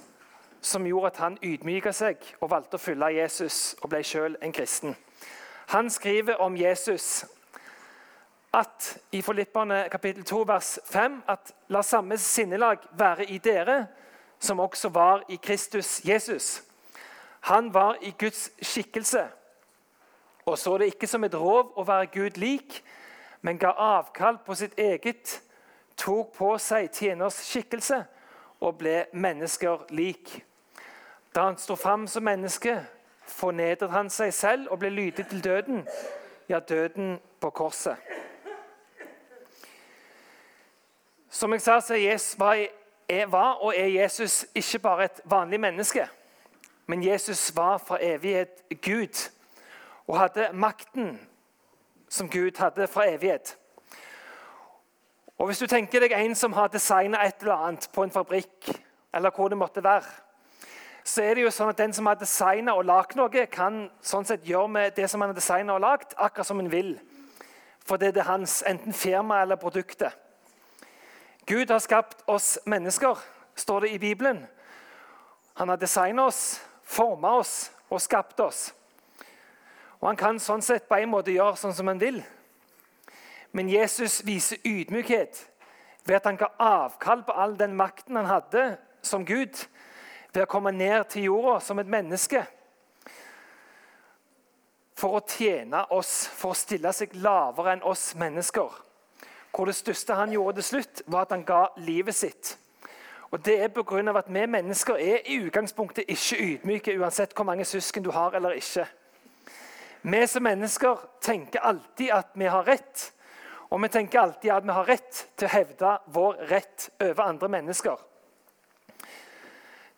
som 0.62 0.86
gjorde 0.88 1.08
at 1.08 1.18
han 1.18 1.38
ydmyka 1.44 1.92
seg 1.92 2.18
og 2.42 2.50
valgte 2.50 2.76
å 2.76 2.78
følge 2.78 3.22
Jesus 3.22 3.76
og 3.82 3.90
ble 3.90 4.04
sjøl 4.04 4.38
en 4.42 4.54
kristen. 4.54 4.96
Han 5.68 5.90
skriver 5.90 6.36
om 6.36 6.58
Jesus 6.58 7.26
at 8.54 8.98
i 9.12 9.22
Filippane 9.22 9.90
kapittel 9.92 10.24
2 10.24 10.44
vers 10.48 10.80
5 10.86 11.24
at 11.28 11.52
la 11.68 11.82
samme 11.82 12.18
sinnelag 12.18 12.78
være 12.92 13.26
i 13.26 13.38
dere 13.38 13.88
som 14.40 14.60
også 14.60 14.90
var 14.90 15.24
i 15.30 15.36
Kristus 15.36 16.02
Jesus. 16.06 16.64
Han 17.40 17.74
var 17.74 17.98
i 18.02 18.16
Guds 18.20 18.52
skikkelse 18.62 19.28
og 20.48 20.58
så 20.58 20.78
det 20.78 20.86
ikke 20.86 21.08
som 21.08 21.24
et 21.28 21.36
rov 21.36 21.74
å 21.76 21.84
være 21.84 22.08
Gud 22.14 22.38
lik, 22.40 22.80
men 23.44 23.60
ga 23.60 23.74
avkall 23.76 24.40
på 24.46 24.56
sitt 24.56 24.78
eget, 24.80 25.42
tok 26.00 26.32
på 26.38 26.54
seg 26.62 26.88
tjeners 26.96 27.42
skikkelse 27.50 28.00
og 28.64 28.78
ble 28.80 29.02
mennesker 29.12 29.84
lik. 29.92 30.38
Da 31.36 31.50
han 31.50 31.60
sto 31.60 31.76
fram 31.76 32.08
som 32.08 32.24
menneske, 32.24 32.78
fornedret 33.28 33.92
han 33.92 34.10
seg 34.14 34.32
selv 34.34 34.72
og 34.72 34.80
ble 34.80 34.94
lydig 34.94 35.28
til 35.28 35.44
døden, 35.44 35.84
ja, 36.48 36.64
døden 36.64 37.18
på 37.44 37.52
korset. 37.52 38.00
Som 41.30 41.54
jeg 41.54 41.62
sa, 41.62 41.80
så 41.80 41.96
var, 43.28 43.52
og 43.62 43.74
er 43.76 43.88
Jesus 43.88 44.46
ikke 44.56 44.80
bare 44.80 45.04
et 45.06 45.22
vanlig 45.26 45.60
menneske. 45.60 46.08
Men 46.88 47.04
Jesus 47.04 47.56
var 47.56 47.78
fra 47.78 47.98
evighet 48.02 48.64
Gud 48.82 49.32
og 50.08 50.20
hadde 50.20 50.50
makten 50.54 51.20
som 52.10 52.30
Gud 52.30 52.52
hadde 52.58 52.88
fra 52.88 53.10
evighet. 53.12 53.58
Og 55.38 55.46
Hvis 55.46 55.60
du 55.60 55.68
tenker 55.68 56.00
deg 56.00 56.16
en 56.16 56.36
som 56.36 56.54
har 56.54 56.68
designa 56.68 57.26
et 57.26 57.42
eller 57.42 57.56
annet 57.68 57.90
på 57.94 58.04
en 58.04 58.12
fabrikk, 58.12 58.72
eller 59.14 59.30
hvor 59.36 59.48
det 59.48 59.58
måtte 59.58 59.84
være, 59.84 60.08
så 61.04 61.24
er 61.24 61.36
det 61.36 61.44
jo 61.44 61.52
sånn 61.52 61.70
at 61.72 61.78
den 61.78 61.94
som 61.94 62.06
har 62.06 62.18
designa 62.20 62.74
og 62.76 62.86
lagd 62.86 63.16
noe, 63.16 63.46
kan 63.52 63.86
sånn 64.02 64.26
sett 64.26 64.48
gjøre 64.48 64.68
med 64.68 64.96
det 64.96 65.10
som 65.10 65.22
han 65.22 65.30
har 65.32 65.38
designa 65.38 65.76
og 65.76 65.84
lagd, 65.84 66.16
akkurat 66.18 66.48
som 66.48 66.60
han 66.60 66.72
vil. 66.72 66.98
For 67.88 68.00
det 68.02 68.18
er 68.18 68.28
hans, 68.28 68.64
enten 68.68 68.94
firma 68.94 69.42
eller 69.42 69.56
produktet. 69.56 70.12
Gud 71.48 71.70
har 71.72 71.80
skapt 71.80 72.24
oss 72.28 72.60
mennesker, 72.66 73.18
står 73.56 73.80
det 73.80 73.90
i 73.90 74.00
Bibelen. 74.00 74.46
Han 75.54 75.70
har 75.70 75.78
designet 75.80 76.26
oss, 76.26 76.62
formet 76.84 77.32
oss 77.32 77.72
og 77.90 78.02
skapt 78.02 78.40
oss. 78.40 78.74
Og 80.00 80.08
Han 80.08 80.18
kan 80.20 80.40
sånn 80.40 80.62
sett 80.62 80.90
på 80.90 80.98
en 81.00 81.10
måte 81.10 81.32
gjøre 81.32 81.56
sånn 81.56 81.74
som 81.74 81.88
han 81.88 82.02
vil. 82.02 82.20
Men 83.56 83.70
Jesus 83.72 84.20
viser 84.28 84.60
ydmykhet 84.68 85.40
ved 86.04 86.20
at 86.20 86.28
han 86.28 86.38
ga 86.38 86.52
avkall 86.60 87.24
på 87.24 87.32
all 87.32 87.56
den 87.58 87.78
makten 87.80 88.20
han 88.20 88.28
hadde 88.28 88.66
som 89.02 89.26
Gud, 89.26 89.56
ved 90.34 90.44
å 90.44 90.52
komme 90.52 90.72
ned 90.76 91.08
til 91.10 91.30
jorda 91.30 91.62
som 91.64 91.80
et 91.80 91.88
menneske. 91.88 92.44
For 95.00 95.16
å 95.16 95.24
tjene 95.24 95.86
oss, 95.96 96.28
for 96.28 96.52
å 96.52 96.60
stille 96.60 96.92
seg 96.94 97.16
lavere 97.24 97.78
enn 97.78 97.88
oss 97.88 98.12
mennesker. 98.20 98.84
Hvor 99.56 99.66
det 99.66 99.76
største 99.76 100.14
han 100.14 100.32
gjorde 100.32 100.58
til 100.58 100.64
slutt, 100.64 101.02
var 101.08 101.22
at 101.26 101.32
han 101.32 101.46
ga 101.46 101.66
livet 101.78 102.16
sitt. 102.16 102.58
Og 103.32 103.46
Det 103.46 103.62
er 103.62 103.68
pga. 103.68 104.18
at 104.18 104.34
vi 104.34 104.46
mennesker 104.46 104.94
er 104.94 105.18
i 105.26 105.46
utgangspunktet 105.46 106.06
ikke 106.08 106.44
ydmyke, 106.44 107.00
uansett 107.00 107.34
hvor 107.34 107.44
mange 107.44 107.66
søsken 107.66 108.04
du 108.04 108.12
har 108.12 108.32
eller 108.32 108.50
ikke. 108.50 108.88
Vi 110.02 110.28
som 110.28 110.44
mennesker 110.44 111.10
tenker 111.22 111.60
alltid 111.60 112.10
at 112.12 112.28
vi 112.36 112.46
har 112.46 112.68
rett. 112.68 113.14
Og 113.70 113.82
vi 113.82 113.88
tenker 113.88 114.20
alltid 114.20 114.52
at 114.52 114.64
vi 114.64 114.72
har 114.72 114.88
rett 114.88 115.28
til 115.38 115.48
å 115.48 115.52
hevde 115.52 115.98
vår 116.06 116.38
rett 116.50 116.90
over 117.02 117.24
andre 117.24 117.50
mennesker. 117.50 117.98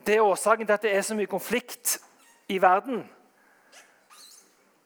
Det 0.06 0.16
er 0.16 0.26
årsaken 0.26 0.66
til 0.66 0.74
at 0.74 0.82
det 0.82 0.96
er 0.96 1.02
så 1.02 1.16
mye 1.16 1.30
konflikt 1.30 2.00
i 2.50 2.58
verden. 2.62 3.04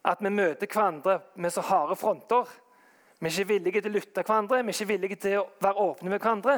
At 0.04 0.20
vi 0.20 0.30
møter 0.30 0.68
hverandre 0.68 1.22
med 1.36 1.54
så 1.54 1.62
harde 1.62 1.96
fronter. 1.96 2.50
Vi 3.24 3.28
er 3.28 3.40
ikke 3.40 3.48
villige 3.48 3.82
til 3.82 3.88
å 3.88 3.94
lytte 3.94 4.22
hverandre, 4.28 4.58
vi 4.64 4.74
er 4.74 4.76
ikke 4.76 4.88
villige 4.88 5.16
til 5.16 5.38
å 5.40 5.44
være 5.64 5.80
åpne 5.80 6.10
med 6.12 6.20
hverandre. 6.20 6.58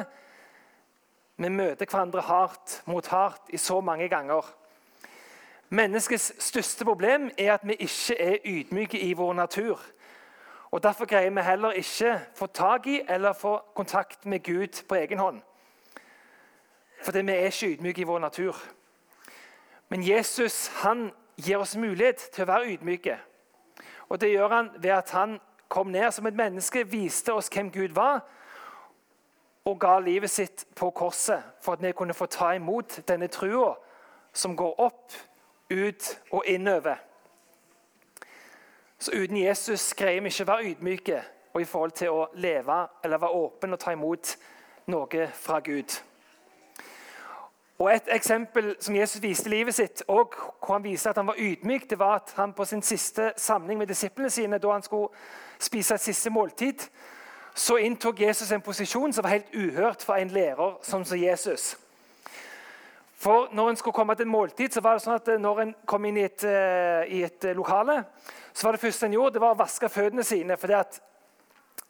Vi 1.38 1.50
møter 1.54 1.86
hverandre 1.86 2.24
hardt 2.26 2.80
mot 2.90 3.06
hardt 3.06 3.52
i 3.54 3.60
så 3.62 3.76
mange 3.80 4.08
ganger. 4.10 4.48
Menneskets 5.68 6.32
største 6.42 6.84
problem 6.84 7.30
er 7.38 7.52
at 7.54 7.62
vi 7.62 7.78
ikke 7.86 8.18
er 8.18 8.42
ydmyke 8.42 8.98
i 8.98 9.12
vår 9.14 9.32
natur. 9.38 9.78
Og 10.74 10.82
Derfor 10.82 11.06
greier 11.06 11.30
vi 11.30 11.46
heller 11.46 11.70
ikke 11.70 12.18
få 12.34 12.46
tak 12.46 12.86
i 12.86 13.00
eller 13.08 13.32
få 13.32 13.60
kontakt 13.74 14.26
med 14.26 14.42
Gud 14.42 14.82
på 14.88 14.94
egen 14.94 15.18
hånd. 15.18 15.40
Fordi 17.04 17.22
vi 17.22 17.32
er 17.32 17.46
ikke 17.46 17.72
ydmyke 17.76 18.00
i 18.00 18.10
vår 18.10 18.18
natur. 18.18 18.56
Men 19.88 20.02
Jesus 20.02 20.66
han 20.82 21.12
gir 21.36 21.62
oss 21.62 21.76
mulighet 21.76 22.30
til 22.32 22.42
å 22.42 22.52
være 22.56 22.74
ydmyke. 22.74 23.18
Og 24.08 24.20
Det 24.20 24.34
gjør 24.34 24.48
han 24.48 24.70
ved 24.78 24.90
at 24.90 25.10
han 25.10 25.40
kom 25.68 25.86
ned 25.86 26.10
som 26.12 26.26
et 26.26 26.36
menneske, 26.36 26.86
viste 26.90 27.34
oss 27.34 27.48
hvem 27.52 27.70
Gud 27.70 27.94
var, 27.94 28.20
og 29.66 29.80
ga 29.80 29.98
livet 29.98 30.30
sitt 30.30 30.66
på 30.78 30.90
korset 30.90 31.42
for 31.60 31.74
at 31.74 31.82
vi 31.82 31.92
kunne 31.92 32.14
få 32.14 32.26
ta 32.30 32.52
imot 32.54 33.00
denne 33.08 33.26
trua 33.26 33.74
som 34.32 34.56
går 34.56 34.80
opp 34.80 35.12
ut 35.70 36.10
og 36.30 36.46
innover. 36.46 36.96
Så 38.98 39.12
uten 39.12 39.36
Jesus 39.36 39.94
greier 39.94 40.22
vi 40.22 40.30
ikke 40.30 40.46
å 40.46 40.52
være 40.52 40.70
ydmyke 40.70 41.22
og 41.52 41.60
i 41.60 41.68
forhold 41.68 41.96
til 41.98 42.14
å 42.14 42.28
leve 42.38 42.78
eller 43.04 43.20
være 43.20 43.40
åpen 43.42 43.74
og 43.74 43.80
ta 43.80 43.92
imot 43.92 44.36
noe 44.92 45.26
fra 45.34 45.58
Gud. 45.60 45.98
Og 47.78 47.94
Et 47.94 48.08
eksempel 48.12 48.76
som 48.80 48.96
Jesus 48.96 49.22
viste 49.22 49.50
livet 49.50 49.74
sitt, 49.74 50.02
og 50.08 50.34
hvor 50.64 50.74
han 50.74 50.84
viste 50.84 51.10
at 51.10 51.16
han 51.16 51.26
var 51.26 51.34
ydmyk, 51.38 51.90
det 51.90 51.98
var 51.98 52.14
at 52.14 52.32
han 52.36 52.52
på 52.52 52.64
sin 52.64 52.82
siste 52.82 53.32
samling 53.36 53.78
med 53.78 53.86
disiplene 53.86 54.30
sine, 54.30 54.58
da 54.58 54.70
han 54.72 54.82
skulle 54.82 55.08
spise 55.58 55.94
et 55.94 56.00
siste 56.00 56.30
måltid, 56.30 56.88
så 57.54 57.76
inntok 57.76 58.20
Jesus 58.20 58.52
en 58.52 58.60
posisjon 58.60 59.12
som 59.12 59.24
var 59.24 59.30
helt 59.30 59.54
uhørt 59.54 60.02
for 60.02 60.14
en 60.14 60.28
lærer 60.28 60.78
som 60.82 61.04
Jesus. 61.16 61.76
For 63.16 63.48
når 63.52 63.70
en 63.70 63.76
skulle 63.76 63.94
komme 63.94 64.14
til 64.14 64.26
måltid, 64.26 64.70
så 64.72 64.80
var 64.84 64.96
det 64.96 65.04
sånn 65.04 65.16
at 65.16 65.28
eh, 65.32 65.40
når 65.40 65.60
en 65.62 65.74
kom 65.88 66.04
inn 66.04 66.18
i 66.20 66.26
et, 66.28 66.44
uh, 66.44 67.00
i 67.08 67.22
et 67.24 67.44
eh, 67.48 67.56
lokale, 67.56 68.02
så 68.52 68.66
var 68.66 68.76
det 68.76 68.82
første 68.82 69.08
en 69.08 69.16
gjorde, 69.16 69.34
det 69.38 69.40
var 69.40 69.54
å 69.56 69.58
vaske 69.58 69.88
føttene 69.88 70.24
sine. 70.24 70.56
fordi 70.56 70.76
at 70.76 71.00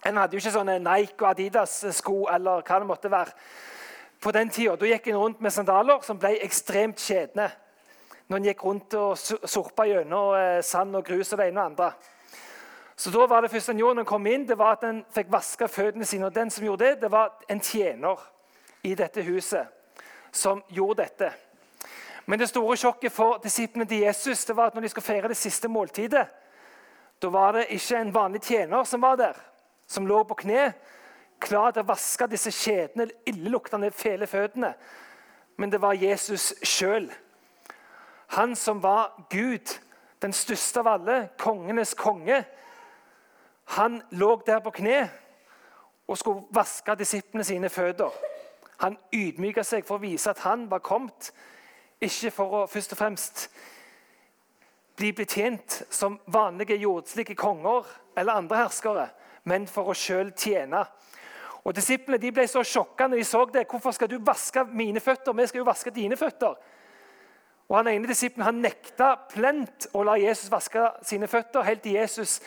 En 0.07 0.17
hadde 0.17 0.37
jo 0.37 0.39
ikke 0.39 0.55
sånne 0.55 0.79
Nike 0.79 1.25
og 1.25 1.31
Adidas-sko 1.33 2.29
eller 2.31 2.63
hva 2.63 2.79
det 2.79 2.87
måtte 2.87 3.11
være. 3.11 3.33
På 4.21 4.33
den 4.33 4.51
tida 4.51 4.77
gikk 4.87 5.07
en 5.07 5.21
rundt 5.21 5.41
med 5.41 5.53
sandaler 5.53 6.03
som 6.03 6.19
ble 6.19 6.37
ekstremt 6.45 7.01
skjedne. 7.01 7.51
Når 8.27 8.37
en 8.37 8.49
gikk 8.49 8.65
rundt 8.65 8.95
og 8.99 9.19
sorpa 9.19 9.87
gjennom 9.87 10.35
uh, 10.35 10.61
sand 10.65 10.97
og 10.97 11.05
grus 11.07 11.33
og 11.33 11.39
det 11.39 11.51
ene 11.51 11.61
og 11.61 11.71
andre. 11.71 11.91
Så 12.97 13.13
da 13.13 13.27
var 13.29 13.45
det 13.45 13.51
første 13.53 13.75
en 13.75 13.79
gjorde 13.79 14.01
når 14.01 14.09
kom 14.09 14.27
inn, 14.27 14.47
det 14.49 14.57
var 14.59 14.79
at 14.79 14.87
en 14.89 15.03
fikk 15.13 15.29
vaske 15.31 15.69
føttene 15.69 16.07
sine. 16.09 16.27
Og 16.27 16.35
den 16.35 16.51
som 16.51 16.65
gjorde 16.65 16.85
det, 16.85 17.01
det 17.03 17.11
var 17.13 17.37
en 17.49 17.61
tjener 17.61 18.23
i 18.83 18.95
dette 18.97 19.23
huset 19.23 19.69
som 20.33 20.63
gjorde 20.73 21.03
dette. 21.03 21.31
Men 22.27 22.41
det 22.41 22.49
store 22.49 22.77
sjokket 22.77 23.13
for 23.13 23.39
disiplene 23.43 23.87
til 23.87 24.03
Jesus 24.03 24.45
det 24.49 24.57
var 24.57 24.73
at 24.73 24.75
når 24.75 24.87
de 24.87 24.89
skulle 24.89 25.07
feire 25.07 25.29
det 25.29 25.39
siste 25.39 25.69
måltidet, 25.69 26.27
da 27.23 27.29
var 27.33 27.53
det 27.53 27.69
ikke 27.77 28.01
en 28.01 28.15
vanlig 28.15 28.43
tjener 28.43 28.85
som 28.85 29.03
var 29.03 29.17
der, 29.17 29.37
som 29.87 30.07
lå 30.07 30.23
på 30.25 30.35
kne, 30.43 30.73
klar 31.41 31.73
til 31.73 31.85
å 31.85 31.91
vaske 31.91 32.29
disse 32.31 32.53
kjedene, 32.55 33.09
illeluktende, 33.27 33.91
fæle 33.91 34.27
føttene. 34.27 34.75
Men 35.57 35.73
det 35.73 35.81
var 35.81 35.97
Jesus 35.97 36.55
sjøl. 36.63 37.11
Han 38.37 38.57
som 38.57 38.83
var 38.83 39.15
Gud, 39.31 39.79
den 40.23 40.33
største 40.33 40.81
av 40.81 40.91
alle, 40.97 41.19
kongenes 41.39 41.95
konge. 41.95 42.45
Han 43.77 44.03
lå 44.11 44.43
der 44.47 44.61
på 44.65 44.73
kne 44.81 45.07
og 46.07 46.19
skulle 46.19 46.47
vaske 46.55 46.95
disiplene 46.99 47.45
sine 47.45 47.71
føtter. 47.71 48.13
Han 48.85 48.99
ydmyka 49.15 49.65
seg 49.65 49.87
for 49.87 49.97
å 49.97 50.05
vise 50.05 50.31
at 50.31 50.45
han 50.45 50.67
var 50.71 50.85
kommet, 50.85 51.33
ikke 52.01 52.31
for 52.31 52.59
å 52.59 52.67
først 52.69 52.93
og 52.93 53.01
fremst 53.01 53.47
bli 54.97 55.13
betjent 55.17 55.83
som 55.91 56.19
vanlige 56.33 56.77
jordslige 56.81 57.37
konger 57.37 57.89
eller 58.17 58.41
andre 58.41 58.63
herskere, 58.65 59.07
men 59.45 59.67
for 59.69 59.93
å 59.93 59.97
sjøl 59.97 60.33
tjene. 60.37 60.85
Og 61.67 61.75
Disiplene 61.75 62.23
de 62.23 62.31
ble 62.31 62.45
så 62.47 62.63
sjokka 62.63 63.09
når 63.09 63.17
de 63.17 63.25
så 63.25 63.45
det. 63.45 63.67
'Hvorfor 63.67 63.91
skal 63.91 64.11
du 64.11 64.19
vaske 64.23 64.65
mine 64.65 65.01
føtter? 65.01 65.33
Vi 65.33 65.47
skal 65.47 65.59
jo 65.59 65.65
vaske 65.65 65.91
dine 65.91 66.17
føtter.' 66.17 66.55
Og 67.69 67.77
Han 67.77 67.89
ene 67.89 68.09
disippelen 68.09 68.45
han 68.45 68.63
nekta 68.63 69.17
plent 69.29 69.89
å 69.93 70.03
la 70.03 70.15
Jesus 70.15 70.51
vaske 70.51 70.91
sine 71.03 71.27
føtter, 71.27 71.63
helt 71.63 71.83
til 71.83 71.93
Jesus 71.93 72.41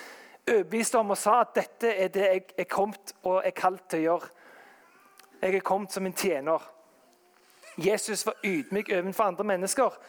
overbeviste 0.47 0.97
om 0.97 1.11
og 1.11 1.17
sa 1.17 1.41
at 1.41 1.55
dette 1.55 1.91
er 1.91 2.07
det 2.07 2.21
jeg 2.21 2.43
er 2.57 2.63
kommet 2.63 3.13
og 3.23 3.41
er 3.45 3.51
kalt 3.51 3.89
til 3.89 3.99
å 3.99 4.03
gjøre. 4.03 4.29
Jeg 5.41 5.55
er 5.55 5.59
kommet 5.59 5.91
som 5.91 6.05
en 6.05 6.13
tjener. 6.13 6.63
Jesus 7.77 8.25
var 8.25 8.39
ydmyk 8.43 8.89
overfor 8.89 9.23
andre 9.23 9.43
mennesker. 9.43 9.99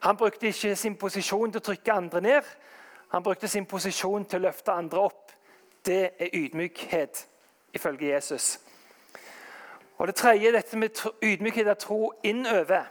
Han 0.00 0.16
brukte 0.16 0.46
ikke 0.46 0.76
sin 0.76 0.96
posisjon 0.96 1.52
til 1.52 1.60
å 1.60 1.66
trykke 1.70 1.92
andre 1.92 2.20
ned. 2.20 2.42
Han 3.08 3.22
brukte 3.22 3.48
sin 3.48 3.66
posisjon 3.66 4.24
til 4.24 4.38
å 4.38 4.46
løfte 4.46 4.72
andre 4.72 5.00
opp. 5.00 5.32
Det 5.86 6.10
er 6.18 6.34
ydmykhet, 6.34 7.26
ifølge 7.74 8.12
Jesus. 8.12 8.58
Og 9.98 10.06
Det 10.06 10.14
tredje 10.14 10.52
dette 10.52 10.76
med 10.78 11.00
ydmykhet 11.22 11.68
av 11.68 11.74
tro 11.74 12.12
innover. 12.22 12.86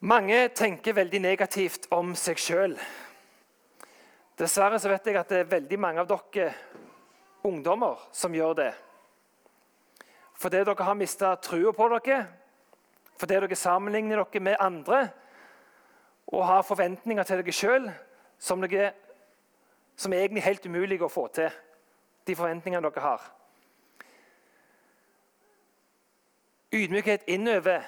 Mange 0.00 0.48
tenker 0.48 0.94
veldig 0.94 1.20
negativt 1.20 1.88
om 1.90 2.14
seg 2.14 2.38
sjøl. 2.38 2.76
Dessverre 4.38 4.78
så 4.78 4.92
vet 4.92 5.06
jeg 5.08 5.16
at 5.16 5.30
det 5.32 5.38
er 5.40 5.50
veldig 5.50 5.78
mange 5.80 6.02
av 6.04 6.10
dere 6.10 6.52
ungdommer 7.46 8.02
som 8.12 8.34
gjør 8.34 8.54
det. 8.58 8.72
Fordi 10.36 10.60
dere 10.68 10.86
har 10.86 10.98
mista 10.98 11.32
trua 11.40 11.72
på 11.72 11.88
dere, 11.96 12.26
fordi 13.16 13.40
dere 13.40 13.56
sammenligner 13.56 14.20
dere 14.22 14.42
med 14.44 14.60
andre 14.60 15.06
og 16.26 16.44
har 16.46 16.66
forventninger 16.66 17.24
til 17.24 17.40
dere 17.40 17.54
sjøl 17.54 17.90
som, 18.38 18.60
som 19.96 20.12
er 20.12 20.24
egentlig 20.24 20.44
helt 20.44 20.66
umulig 20.66 21.00
å 21.02 21.08
få 21.12 21.26
til. 21.34 21.50
De 22.26 22.36
forventningene 22.36 22.84
dere 22.84 23.04
har. 23.04 23.22
Ydmykhet 26.72 27.28
innover 27.30 27.84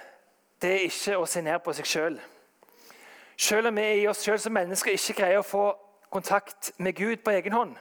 det 0.63 0.71
er 0.75 0.87
ikke 0.89 1.19
å 1.19 1.27
se 1.27 1.43
ned 1.45 1.59
på 1.63 1.75
seg 1.77 1.87
sjøl. 1.87 2.17
Selv 3.39 3.71
om 3.71 3.77
vi 3.79 3.85
i 4.01 4.07
oss 4.11 4.25
sjøl 4.25 4.41
som 4.43 4.55
mennesker 4.55 4.97
ikke 4.97 5.21
greier 5.21 5.43
å 5.43 5.47
få 5.47 5.67
kontakt 6.11 6.73
med 6.79 6.97
Gud 6.99 7.21
på 7.23 7.35
egen 7.37 7.55
hånd, 7.55 7.77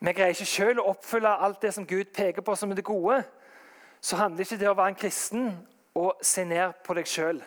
vi 0.00 0.12
greier 0.16 0.36
ikke 0.36 0.46
selv 0.48 0.80
å 0.80 0.92
oppfylle 0.92 1.32
alt 1.44 1.60
det 1.62 1.72
som 1.74 1.86
Gud 1.86 2.12
peker 2.14 2.44
på 2.44 2.54
som 2.56 2.70
det 2.72 2.84
gode, 2.86 3.22
så 4.00 4.16
handler 4.16 4.46
ikke 4.46 4.60
det 4.60 4.68
å 4.70 4.76
være 4.76 4.94
en 4.94 5.00
kristen 5.00 5.50
å 5.98 6.12
se 6.24 6.44
ned 6.48 6.78
på 6.86 6.94
deg 6.96 7.08
sjøl. 7.08 7.42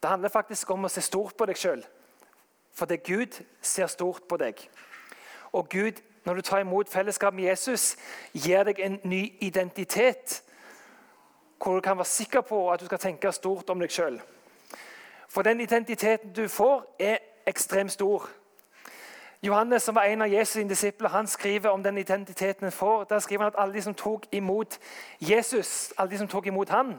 Det 0.00 0.10
handler 0.10 0.32
faktisk 0.32 0.70
om 0.70 0.86
å 0.86 0.92
se 0.92 1.02
stort 1.04 1.36
på 1.36 1.46
deg 1.48 1.58
sjøl. 1.60 1.82
Fordi 2.74 2.96
Gud 3.04 3.36
ser 3.62 3.90
stort 3.92 4.24
på 4.28 4.38
deg. 4.40 4.60
Og 5.54 5.68
Gud, 5.68 6.00
når 6.24 6.34
du 6.34 6.40
tar 6.40 6.58
imot 6.58 6.88
fellesskap 6.88 7.34
med 7.34 7.44
Jesus, 7.44 7.96
gir 8.34 8.64
deg 8.66 8.80
en 8.82 8.98
ny 9.04 9.22
identitet. 9.40 10.42
Hvor 11.62 11.74
du 11.74 11.80
kan 11.80 11.96
være 11.96 12.10
sikker 12.10 12.40
på 12.40 12.72
at 12.72 12.80
du 12.80 12.86
skal 12.90 12.98
tenke 12.98 13.32
stort 13.32 13.70
om 13.70 13.80
deg 13.80 13.92
sjøl. 13.94 14.18
For 15.28 15.46
den 15.46 15.60
identiteten 15.60 16.32
du 16.34 16.48
får, 16.48 16.96
er 16.98 17.22
ekstremt 17.46 17.92
stor. 17.92 18.26
Johannes, 19.42 19.82
som 19.82 19.94
var 19.94 20.02
en 20.02 20.22
av 20.22 20.32
Jesus' 20.32 20.68
disipler, 20.68 21.08
han 21.08 21.26
skriver 21.26 21.70
om 21.70 21.82
den 21.82 21.98
identiteten 21.98 22.64
han 22.64 22.72
får. 22.72 23.04
Der 23.04 23.18
skriver 23.18 23.44
han 23.44 23.52
at 23.54 23.60
alle 23.62 23.74
de 23.74 23.82
som 23.82 23.94
tok 23.94 24.26
imot 24.32 24.78
Jesus, 25.20 25.92
alle 25.98 26.10
de 26.10 26.18
som 26.18 26.28
tok 26.28 26.46
imot 26.46 26.68
han, 26.68 26.94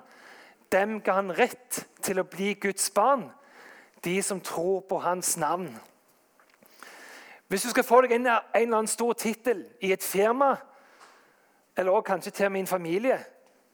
dem 0.72 1.02
ga 1.02 1.12
han 1.12 1.34
rett 1.38 1.86
til 2.02 2.20
å 2.20 2.28
bli 2.30 2.54
Guds 2.54 2.90
barn. 2.90 3.28
De 4.06 4.22
som 4.22 4.40
tror 4.40 4.80
på 4.90 5.00
hans 5.02 5.38
navn. 5.38 5.74
Hvis 7.48 7.62
du 7.62 7.70
skal 7.70 7.86
få 7.86 8.02
deg 8.02 8.16
en, 8.16 8.28
en 8.28 8.42
eller 8.54 8.78
annen 8.78 8.90
stor 8.90 9.14
tittel 9.14 9.66
i 9.86 9.92
et 9.94 10.04
firma, 10.04 10.56
eller 11.78 11.92
også 11.92 12.08
kanskje 12.08 12.32
til 12.32 12.46
og 12.46 12.52
med 12.52 12.60
i 12.60 12.66
en 12.66 12.68
familie, 12.68 13.20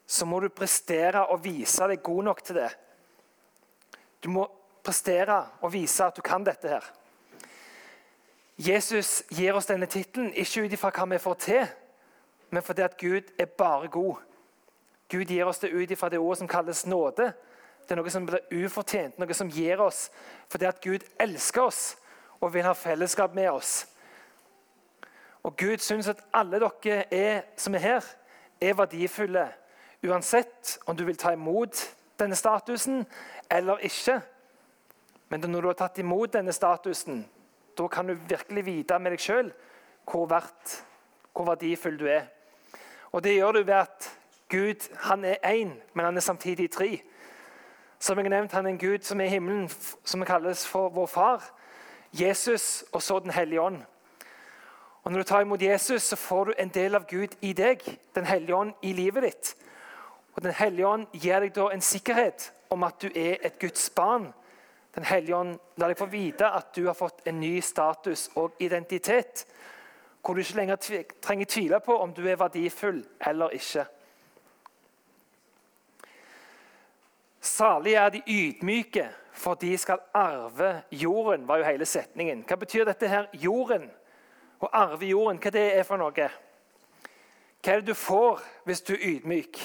så 0.07 0.25
må 0.25 0.39
du 0.39 0.49
prestere 0.49 1.25
og 1.31 1.43
vise 1.43 1.87
deg 1.87 2.01
god 2.03 2.23
nok 2.23 2.43
til 2.43 2.55
det. 2.55 2.71
Du 4.23 4.29
må 4.29 4.47
prestere 4.83 5.37
og 5.61 5.71
vise 5.73 6.03
at 6.03 6.17
du 6.17 6.21
kan 6.21 6.43
dette 6.43 6.67
her. 6.67 6.89
Jesus 8.57 9.23
gir 9.29 9.55
oss 9.55 9.69
denne 9.69 9.87
tittelen 9.89 10.33
ikke 10.33 10.65
ut 10.65 10.73
ifra 10.75 10.91
hva 10.93 11.07
vi 11.13 11.21
får 11.21 11.39
til, 11.45 11.63
men 12.51 12.63
fordi 12.63 12.83
at 12.83 12.97
Gud 12.99 13.31
er 13.39 13.45
bare 13.45 13.87
god. 13.87 14.19
Gud 15.09 15.25
gir 15.31 15.47
oss 15.47 15.59
det 15.63 15.71
ut 15.71 15.91
ifra 15.91 16.09
det 16.09 16.19
ordet 16.19 16.37
som 16.37 16.47
kalles 16.47 16.85
nåde. 16.85 17.31
Det 17.87 17.95
er 17.95 18.01
noe 18.01 18.11
som 18.11 18.27
blir 18.27 18.43
ufortjent, 18.65 19.17
noe 19.19 19.33
som 19.33 19.49
gir 19.49 19.79
oss 19.81 20.09
fordi 20.51 20.67
at 20.67 20.83
Gud 20.83 21.07
elsker 21.19 21.63
oss 21.63 21.95
og 22.41 22.53
vil 22.53 22.65
ha 22.65 22.73
fellesskap 22.73 23.33
med 23.33 23.49
oss. 23.49 23.87
Og 25.43 25.57
Gud 25.57 25.77
syns 25.81 26.07
at 26.07 26.21
alle 26.33 26.59
dere 26.61 27.05
er, 27.13 27.41
som 27.57 27.75
er 27.75 27.79
her, 27.79 28.05
er 28.61 28.77
verdifulle. 28.77 29.47
Uansett 30.03 30.79
om 30.85 30.97
du 30.97 31.05
vil 31.05 31.17
ta 31.17 31.33
imot 31.33 31.77
denne 32.19 32.35
statusen 32.35 33.05
eller 33.51 33.77
ikke. 33.77 34.19
Men 35.29 35.39
når 35.39 35.61
du 35.61 35.67
har 35.67 35.79
tatt 35.79 35.99
imot 36.01 36.33
denne 36.33 36.53
statusen, 36.53 37.25
da 37.77 37.87
kan 37.87 38.07
du 38.07 38.13
virkelig 38.13 38.65
vite 38.65 38.99
med 38.99 39.15
deg 39.15 39.21
sjøl 39.21 39.51
hvor, 40.09 40.27
hvor, 40.27 41.45
verdifull 41.45 41.97
du 41.97 42.07
er. 42.09 42.27
Og 43.11 43.23
det 43.23 43.37
gjør 43.37 43.51
du 43.51 43.63
ved 43.63 43.77
at 43.77 44.09
Gud 44.51 44.89
han 45.07 45.25
er 45.25 45.37
én, 45.45 45.71
men 45.93 46.05
han 46.05 46.17
er 46.17 46.25
samtidig 46.25 46.71
tre. 46.71 47.01
Som 47.99 48.17
jeg 48.17 48.29
nevnt, 48.29 48.51
Han 48.51 48.65
er 48.65 48.69
en 48.69 48.77
Gud 48.77 48.99
som 49.01 49.21
er 49.21 49.25
i 49.25 49.29
himmelen, 49.29 49.69
som 50.03 50.25
kalles 50.25 50.67
for 50.67 50.89
vår 50.89 51.05
far. 51.05 51.60
Jesus 52.11 52.83
og 52.91 53.01
så 53.01 53.19
Den 53.19 53.31
hellige 53.31 53.61
ånd. 53.61 53.81
Og 55.03 55.11
Når 55.11 55.17
du 55.17 55.23
tar 55.23 55.41
imot 55.41 55.61
Jesus, 55.61 56.03
så 56.03 56.15
får 56.15 56.45
du 56.45 56.53
en 56.57 56.69
del 56.69 56.95
av 56.95 57.07
Gud 57.07 57.35
i 57.41 57.53
deg, 57.53 57.99
Den 58.15 58.25
hellige 58.25 58.55
ånd 58.55 58.73
i 58.81 58.93
livet 58.93 59.23
ditt. 59.23 59.55
Og 60.35 60.43
Den 60.43 60.51
hellige 60.51 60.87
ånd 60.87 61.07
gir 61.13 61.39
deg 61.39 61.53
da 61.55 61.69
en 61.71 61.81
sikkerhet 61.81 62.53
om 62.69 62.83
at 62.83 63.01
du 63.01 63.07
er 63.15 63.37
et 63.41 63.59
Guds 63.59 63.89
barn. 63.89 64.33
Den 64.95 65.03
hellige 65.03 65.35
ånd 65.35 65.57
lar 65.77 65.87
deg 65.87 65.97
få 65.97 66.05
vite 66.05 66.47
at 66.47 66.73
du 66.75 66.85
har 66.85 66.93
fått 66.93 67.27
en 67.27 67.39
ny 67.39 67.61
status 67.61 68.29
og 68.35 68.51
identitet. 68.59 69.45
Hvor 70.21 70.35
du 70.35 70.41
ikke 70.41 70.55
lenger 70.55 70.75
trenger 71.21 71.45
tvile 71.45 71.79
på 71.79 71.97
om 71.97 72.13
du 72.13 72.27
er 72.27 72.35
verdifull 72.35 73.03
eller 73.27 73.49
ikke. 73.49 73.85
Salig 77.41 77.93
er 77.93 78.09
de 78.09 78.21
ydmyke, 78.27 79.07
for 79.41 79.57
de 79.57 79.73
skal 79.77 79.99
arve 80.13 80.83
jorden, 80.91 81.47
var 81.47 81.57
jo 81.57 81.65
hele 81.65 81.85
setningen. 81.85 82.45
Hva 82.47 82.59
betyr 82.61 82.85
dette 82.85 83.09
her, 83.09 83.27
jorden? 83.33 83.89
Å 84.61 84.69
arve 84.69 85.09
jorden, 85.09 85.41
hva 85.41 85.51
det 85.53 85.67
er 85.79 85.85
for 85.87 85.97
noe? 85.97 86.29
Hva 87.61 87.73
er 87.73 87.81
det 87.81 87.89
du 87.89 87.97
får 87.97 88.41
hvis 88.69 88.83
du 88.85 88.93
er 88.93 89.05
ydmyk? 89.15 89.61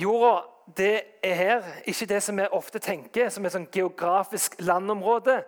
Jorda 0.00 0.34
det 0.76 1.02
er 1.22 1.34
her 1.34 1.64
ikke 1.88 2.06
det 2.06 2.20
som 2.22 2.36
vi 2.38 2.46
ofte 2.54 2.78
tenker 2.78 3.30
som 3.32 3.44
et 3.44 3.52
sånn 3.52 3.66
geografisk 3.74 4.54
landområde 4.62 5.40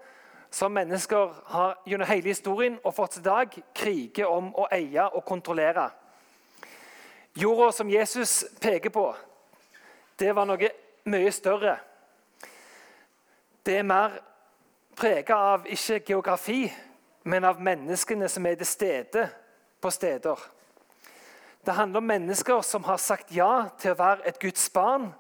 som 0.52 0.72
mennesker 0.74 1.30
har 1.52 1.76
gjennom 1.86 2.08
hele 2.08 2.32
historien 2.32 2.78
og 2.82 2.94
fortsatt 2.96 3.22
i 3.22 3.28
dag 3.28 3.58
kriger 3.76 4.32
om 4.32 4.50
å 4.58 4.66
eie 4.74 5.04
og 5.12 5.24
kontrollere. 5.24 5.86
Jorda 7.38 7.70
som 7.72 7.88
Jesus 7.88 8.42
peker 8.60 8.92
på, 8.92 9.06
det 10.18 10.34
var 10.36 10.48
noe 10.48 10.72
mye 11.04 11.30
større. 11.32 11.76
Det 13.66 13.78
er 13.78 13.86
mer 13.86 14.18
prega 14.98 15.36
av 15.54 15.66
ikke 15.70 16.00
geografi, 16.06 16.66
men 17.24 17.44
av 17.46 17.60
menneskene 17.62 18.28
som 18.28 18.46
er 18.46 18.58
til 18.58 18.66
stede 18.66 19.26
på 19.82 19.90
steder. 19.90 20.38
Det 21.66 21.74
handler 21.74 22.02
om 22.02 22.10
mennesker 22.10 22.60
som 22.66 22.84
har 22.84 22.98
sagt 22.98 23.30
ja 23.34 23.68
til 23.78 23.94
å 23.94 23.98
være 23.98 24.26
et 24.26 24.40
Guds 24.42 24.64
barn, 24.74 25.12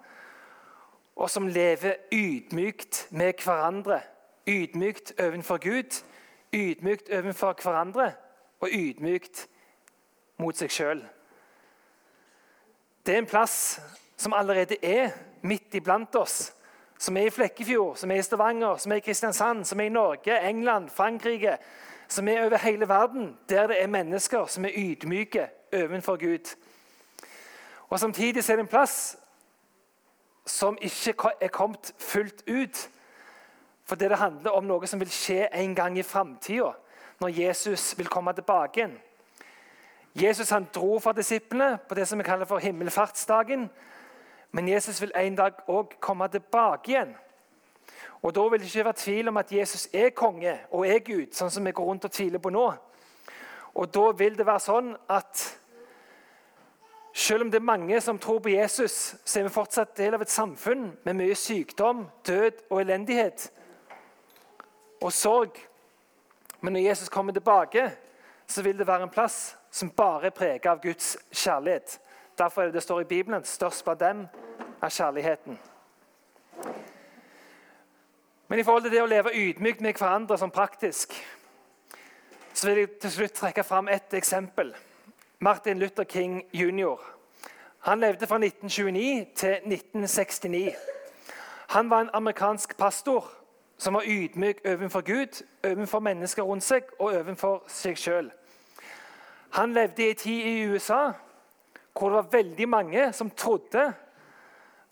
og 1.16 1.30
som 1.30 1.46
lever 1.46 2.08
ydmykt 2.12 3.06
med 3.10 3.38
hverandre. 3.44 4.00
Ydmykt 4.48 5.12
overfor 5.20 5.60
Gud, 5.62 6.02
ydmykt 6.52 7.12
overfor 7.14 7.54
hverandre 7.62 8.12
og 8.60 8.72
ydmykt 8.74 9.46
mot 10.42 10.56
seg 10.58 10.72
sjøl. 10.72 11.02
Det 13.06 13.14
er 13.14 13.22
en 13.22 13.30
plass 13.30 13.78
som 14.22 14.32
allerede 14.32 14.76
er 14.82 15.10
midt 15.42 15.74
iblant 15.74 16.14
oss. 16.14 16.52
Som 16.98 17.16
er 17.16 17.26
i 17.26 17.30
Flekkefjord, 17.34 17.96
som 17.96 18.10
er 18.10 18.20
i 18.20 18.22
Stavanger, 18.22 18.76
som 18.76 18.92
er 18.92 19.00
i 19.00 19.02
Kristiansand, 19.02 19.64
som 19.64 19.80
er 19.80 19.84
i 19.84 19.94
Norge, 19.94 20.38
England, 20.48 20.90
Frankrike. 20.90 21.56
Som 22.08 22.28
er 22.28 22.44
over 22.44 22.58
hele 22.58 22.88
verden, 22.88 23.36
der 23.48 23.66
det 23.66 23.82
er 23.82 23.86
mennesker 23.86 24.46
som 24.46 24.64
er 24.64 24.76
ydmyke 24.76 25.48
overfor 25.72 26.16
Gud. 26.16 26.54
Og 27.88 28.00
Samtidig 28.00 28.50
er 28.50 28.56
det 28.56 28.60
en 28.60 28.66
plass 28.66 29.16
som 30.46 30.78
ikke 30.80 31.14
er 31.40 31.48
kommet 31.48 31.94
fullt 31.98 32.42
ut. 32.48 32.88
For 33.84 33.96
det, 33.96 34.18
handler 34.18 34.50
om 34.50 34.64
noe 34.64 34.86
som 34.86 35.00
vil 35.00 35.10
skje 35.10 35.48
en 35.52 35.74
gang 35.74 35.98
i 35.98 36.02
framtida, 36.02 36.70
når 37.20 37.28
Jesus 37.28 37.98
vil 37.98 38.06
komme 38.06 38.32
tilbake 38.32 38.80
igjen. 38.80 38.94
Jesus 40.14 40.50
han 40.50 40.68
dro 40.74 40.98
fra 40.98 41.12
disiplene 41.12 41.78
på 41.88 41.94
det 41.94 42.06
som 42.08 42.18
vi 42.18 42.24
kaller 42.24 42.46
for 42.46 42.58
himmelfartsdagen. 42.58 43.70
Men 44.52 44.68
Jesus 44.68 45.00
vil 45.00 45.12
en 45.16 45.36
dag 45.36 45.64
òg 45.68 45.96
komme 46.00 46.28
tilbake 46.28 46.92
igjen. 46.92 47.14
Og 48.22 48.34
Da 48.34 48.42
vil 48.48 48.60
det 48.60 48.66
ikke 48.66 48.84
være 48.84 48.92
tvil 48.96 49.28
om 49.28 49.36
at 49.36 49.52
Jesus 49.52 49.88
er 49.92 50.10
konge 50.10 50.58
og 50.70 50.86
er 50.86 50.98
Gud, 50.98 51.32
sånn 51.32 51.50
som 51.50 51.64
vi 51.64 51.72
går 51.72 51.84
rundt 51.84 52.04
og 52.04 52.12
tviler 52.12 52.38
på 52.38 52.50
nå. 52.50 52.68
Og 53.74 53.94
Da 53.94 54.10
vil 54.12 54.36
det 54.38 54.46
være 54.46 54.60
sånn 54.60 54.92
at 55.08 55.58
selv 57.12 57.42
om 57.42 57.50
det 57.50 57.58
er 57.58 57.70
mange 57.72 58.00
som 58.00 58.18
tror 58.18 58.38
på 58.38 58.48
Jesus, 58.48 59.16
så 59.24 59.40
er 59.40 59.42
vi 59.42 59.52
fortsatt 59.52 59.96
del 59.96 60.14
av 60.14 60.22
et 60.22 60.30
samfunn 60.30 60.92
med 61.04 61.16
mye 61.16 61.34
sykdom, 61.34 62.06
død 62.24 62.62
og 62.70 62.80
elendighet 62.80 63.50
og 65.02 65.12
sorg. 65.12 65.58
Men 66.60 66.72
når 66.72 66.80
Jesus 66.80 67.08
kommer 67.08 67.32
tilbake, 67.32 67.90
så 68.46 68.62
vil 68.62 68.78
det 68.78 68.86
være 68.86 69.02
en 69.02 69.12
plass 69.12 69.56
som 69.70 69.90
bare 69.90 70.26
er 70.26 70.36
preget 70.36 70.66
av 70.66 70.80
Guds 70.80 71.16
kjærlighet. 71.32 71.98
Derfor 72.38 72.62
er 72.62 72.66
det 72.66 72.74
det 72.74 72.82
står 72.82 73.00
i 73.00 73.04
Bibelen 73.04 73.44
størst 73.44 73.84
blant 73.84 74.00
dem 74.00 74.26
er 74.82 74.88
kjærligheten. 74.88 75.58
Men 78.48 78.58
i 78.58 78.62
forhold 78.62 78.82
til 78.82 78.92
det 78.92 79.02
å 79.02 79.06
leve 79.06 79.34
ydmykt 79.34 79.80
med 79.80 79.94
hverandre 79.94 80.38
som 80.38 80.50
praktisk, 80.50 81.14
så 82.54 82.68
vil 82.68 82.78
jeg 82.78 82.90
til 83.00 83.10
slutt 83.10 83.32
trekke 83.32 83.64
fram 83.64 83.88
ett 83.88 84.14
eksempel. 84.14 84.74
Martin 85.38 85.78
Luther 85.78 86.04
King 86.04 86.42
jr. 86.52 87.00
Han 87.78 88.00
levde 88.00 88.26
fra 88.26 88.36
1929 88.36 89.26
til 89.34 89.50
1969. 89.50 90.74
Han 91.68 91.90
var 91.90 92.00
en 92.00 92.10
amerikansk 92.12 92.76
pastor 92.76 93.30
som 93.78 93.94
var 93.94 94.02
ydmyk 94.06 94.60
overfor 94.64 95.00
Gud, 95.00 95.42
overfor 95.64 96.00
mennesker 96.00 96.42
rundt 96.42 96.64
seg 96.64 96.82
og 96.98 97.14
overfor 97.14 97.64
seg 97.66 97.98
sjøl. 97.98 98.30
Han 99.52 99.72
levde 99.72 100.02
i 100.02 100.10
en 100.10 100.16
tid 100.16 100.46
i 100.46 100.66
USA 100.66 101.10
hvor 101.92 102.08
det 102.08 102.16
var 102.16 102.32
veldig 102.32 102.68
mange 102.68 103.12
som 103.12 103.30
trodde 103.30 103.92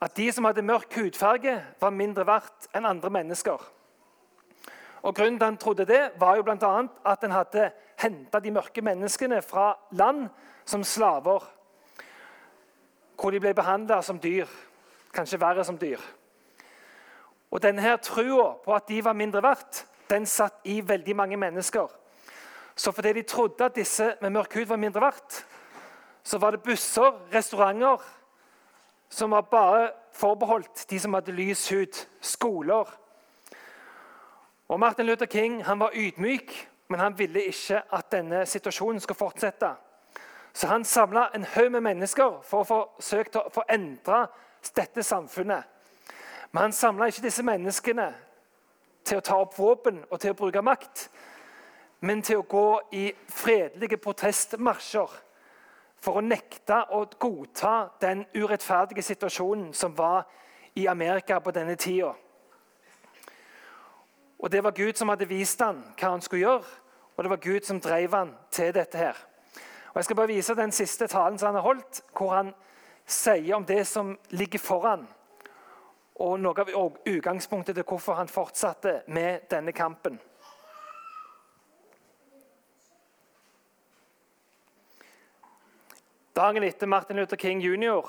at 0.01 0.17
de 0.17 0.31
som 0.33 0.47
hadde 0.49 0.65
mørk 0.65 0.95
hudfarge, 0.97 1.59
var 1.81 1.93
mindre 1.93 2.25
verdt 2.27 2.71
enn 2.77 2.89
andre 2.89 3.11
mennesker. 3.13 3.61
Og 5.03 5.15
Grunnen 5.17 5.39
til 5.39 5.45
han 5.45 5.59
trodde 5.61 5.85
det, 5.89 6.01
var 6.21 6.37
jo 6.37 6.45
bl.a. 6.45 6.71
at 7.05 7.25
en 7.25 7.35
hadde 7.37 7.71
henta 8.01 8.41
de 8.41 8.53
mørke 8.53 8.83
menneskene 8.85 9.41
fra 9.45 9.75
land 9.97 10.29
som 10.65 10.85
slaver. 10.85 11.45
Hvor 13.21 13.33
de 13.33 13.41
ble 13.41 13.53
behandla 13.57 14.01
som 14.05 14.21
dyr, 14.21 14.49
kanskje 15.13 15.41
verre 15.41 15.65
som 15.65 15.79
dyr. 15.81 16.01
Og 17.51 17.63
denne 17.63 17.83
her 17.83 17.97
trua 18.01 18.55
på 18.65 18.75
at 18.77 18.89
de 18.89 19.01
var 19.05 19.17
mindre 19.17 19.43
verdt, 19.45 19.85
den 20.11 20.27
satt 20.27 20.65
i 20.65 20.81
veldig 20.87 21.17
mange 21.17 21.37
mennesker. 21.37 21.89
Så 22.77 22.93
fordi 22.93 23.13
de 23.13 23.23
trodde 23.23 23.65
at 23.65 23.77
disse 23.77 24.15
med 24.21 24.33
mørk 24.33 24.55
hud 24.55 24.69
var 24.71 24.81
mindre 24.81 25.01
verdt, 25.01 25.45
så 26.31 26.39
var 26.39 26.51
det 26.51 26.63
busser, 26.63 27.13
restauranter, 27.33 28.03
som 29.09 29.31
var 29.31 29.43
bare 29.43 29.91
forbeholdt 30.15 30.85
de 30.91 30.99
som 31.01 31.15
hadde 31.15 31.33
lys 31.35 31.69
hud, 31.73 31.97
skoler. 32.21 32.91
Og 34.69 34.81
Martin 34.81 35.07
Luther 35.07 35.27
King 35.27 35.65
han 35.67 35.81
var 35.81 35.91
ydmyk, 35.95 36.53
men 36.89 37.01
han 37.01 37.19
ville 37.19 37.43
ikke 37.51 37.83
at 37.93 38.13
denne 38.13 38.45
situasjonen 38.47 39.01
skulle 39.01 39.19
fortsette. 39.19 39.73
Så 40.53 40.67
han 40.67 40.85
samla 40.85 41.33
en 41.35 41.45
haug 41.45 41.73
med 41.73 41.83
mennesker 41.83 42.37
for 42.47 42.63
å 42.63 42.69
forsøke 42.69 43.43
å 43.43 43.51
få 43.51 43.65
endra 43.69 44.21
dette 44.77 45.03
samfunnet. 45.03 45.65
Men 46.53 46.63
han 46.63 46.73
samla 46.73 47.09
ikke 47.11 47.25
disse 47.27 47.43
menneskene 47.43 48.07
til 49.03 49.19
å 49.19 49.25
ta 49.27 49.41
opp 49.43 49.59
våpen 49.59 49.99
og 50.11 50.23
til 50.23 50.31
å 50.31 50.39
bruke 50.39 50.63
makt, 50.63 51.09
men 52.07 52.23
til 52.23 52.39
å 52.39 52.47
gå 52.47 52.69
i 52.95 53.09
fredelige 53.27 53.99
protestmarsjer 53.99 55.19
for 56.01 56.17
å 56.17 56.25
nekte 56.25 56.81
å 56.97 57.05
godta 57.21 57.91
den 58.01 58.25
urettferdige 58.35 59.03
situasjonen 59.05 59.73
som 59.77 59.95
var 59.97 60.25
i 60.75 60.87
Amerika 60.89 61.41
på 61.41 61.51
denne 61.51 61.77
tida. 61.77 62.15
Og 64.39 64.51
Det 64.51 64.65
var 64.65 64.71
Gud 64.71 64.97
som 64.97 65.09
hadde 65.09 65.29
vist 65.29 65.61
ham 65.61 65.83
hva 66.01 66.11
han 66.11 66.21
skulle 66.21 66.47
gjøre, 66.47 66.65
og 67.17 67.25
det 67.25 67.31
var 67.31 67.37
Gud 67.37 67.67
som 67.67 67.81
drev 67.81 68.15
ham 68.15 68.35
til 68.51 68.75
dette. 68.75 68.99
her. 68.99 69.17
Og 69.91 69.97
Jeg 69.97 70.05
skal 70.05 70.17
bare 70.17 70.27
vise 70.27 70.55
den 70.55 70.73
siste 70.73 71.07
talen 71.07 71.39
som 71.39 71.47
han 71.47 71.55
har 71.55 71.63
holdt, 71.63 72.03
hvor 72.17 72.35
han 72.35 72.55
sier 73.07 73.57
om 73.57 73.65
det 73.65 73.87
som 73.87 74.19
ligger 74.31 74.59
foran, 74.59 75.09
og 76.15 76.41
noe 76.41 76.61
av 76.61 76.97
utgangspunktet 77.07 77.75
til 77.75 77.85
hvorfor 77.85 78.15
han 78.15 78.29
fortsatte 78.29 79.03
med 79.07 79.41
denne 79.51 79.73
kampen. 79.73 80.21
Dagen 86.37 86.63
etter 86.63 86.87
Martin 86.87 87.17
Luther 87.17 87.37
King 87.37 87.61
jr., 87.61 88.07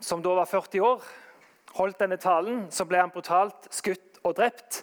som 0.00 0.22
da 0.22 0.32
var 0.34 0.46
40 0.46 0.80
år, 0.80 1.02
holdt 1.76 2.00
denne 2.00 2.16
talen, 2.16 2.64
så 2.72 2.86
ble 2.88 3.02
han 3.02 3.12
brutalt 3.12 3.68
skutt 3.68 4.20
og 4.24 4.32
drept 4.38 4.80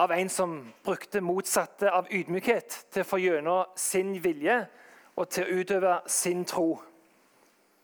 av 0.00 0.12
en 0.16 0.32
som 0.32 0.56
brukte 0.84 1.20
motsatte 1.20 1.92
av 1.92 2.08
ydmykhet 2.08 2.78
til 2.92 3.04
å 3.04 3.08
få 3.10 3.20
gjennom 3.20 3.76
sin 3.76 4.14
vilje 4.24 4.56
og 5.16 5.28
til 5.32 5.44
å 5.44 5.60
utøve 5.60 6.00
sin 6.08 6.44
tro. 6.48 6.78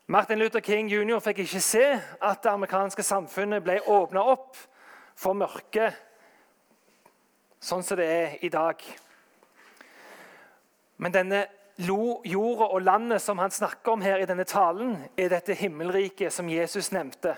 Martin 0.09 0.41
Luther 0.41 0.65
King 0.65 0.89
jr. 0.89 1.21
fikk 1.21 1.45
ikke 1.45 1.65
se 1.65 1.87
at 2.01 2.43
det 2.45 2.53
amerikanske 2.53 3.05
samfunnet 3.05 3.65
ble 3.65 3.81
åpna 3.93 4.25
opp 4.25 4.57
for 5.17 5.37
mørket, 5.37 5.93
sånn 7.61 7.85
som 7.85 8.01
det 8.01 8.09
er 8.09 8.39
i 8.41 8.49
dag. 8.53 8.81
Men 10.97 11.13
denne 11.13 11.49
jorda 11.83 12.69
og 12.73 12.83
landet 12.83 13.23
som 13.23 13.39
han 13.39 13.51
snakker 13.51 13.93
om 13.93 14.03
her 14.05 14.23
i 14.23 14.27
denne 14.29 14.45
talen, 14.45 14.97
er 15.17 15.33
dette 15.33 15.57
himmelriket 15.57 16.33
som 16.33 16.49
Jesus 16.49 16.93
nevnte. 16.93 17.37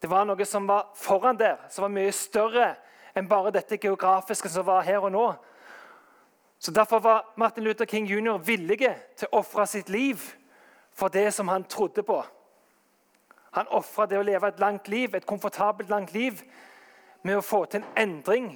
Det 0.00 0.10
var 0.10 0.24
noe 0.24 0.44
som 0.48 0.68
var 0.68 0.90
foran 0.96 1.38
der, 1.38 1.58
som 1.68 1.82
var 1.82 1.92
mye 1.92 2.12
større 2.12 2.74
enn 3.16 3.28
bare 3.28 3.52
dette 3.52 3.78
geografiske 3.80 4.48
som 4.48 4.66
var 4.66 4.84
her 4.86 5.04
og 5.04 5.12
nå. 5.12 5.26
Så 6.60 6.70
Derfor 6.70 6.98
var 6.98 7.32
Martin 7.36 7.64
Luther 7.64 7.86
King 7.86 8.06
jr. 8.06 8.38
villig 8.38 8.94
til 9.16 9.28
å 9.28 9.40
ofre 9.40 9.66
sitt 9.66 9.88
liv 9.88 10.20
for 10.92 11.08
det 11.08 11.30
som 11.34 11.48
han 11.48 11.64
trodde 11.64 12.02
på. 12.02 12.22
Han 13.56 13.70
ofra 13.70 14.06
det 14.06 14.18
å 14.18 14.24
leve 14.24 14.48
et 14.48 14.60
langt 14.60 14.88
liv, 14.88 15.14
et 15.14 15.26
komfortabelt 15.26 15.88
langt 15.90 16.12
liv 16.12 16.42
med 17.22 17.36
å 17.36 17.44
få 17.44 17.64
til 17.64 17.82
en 17.82 18.04
endring 18.08 18.50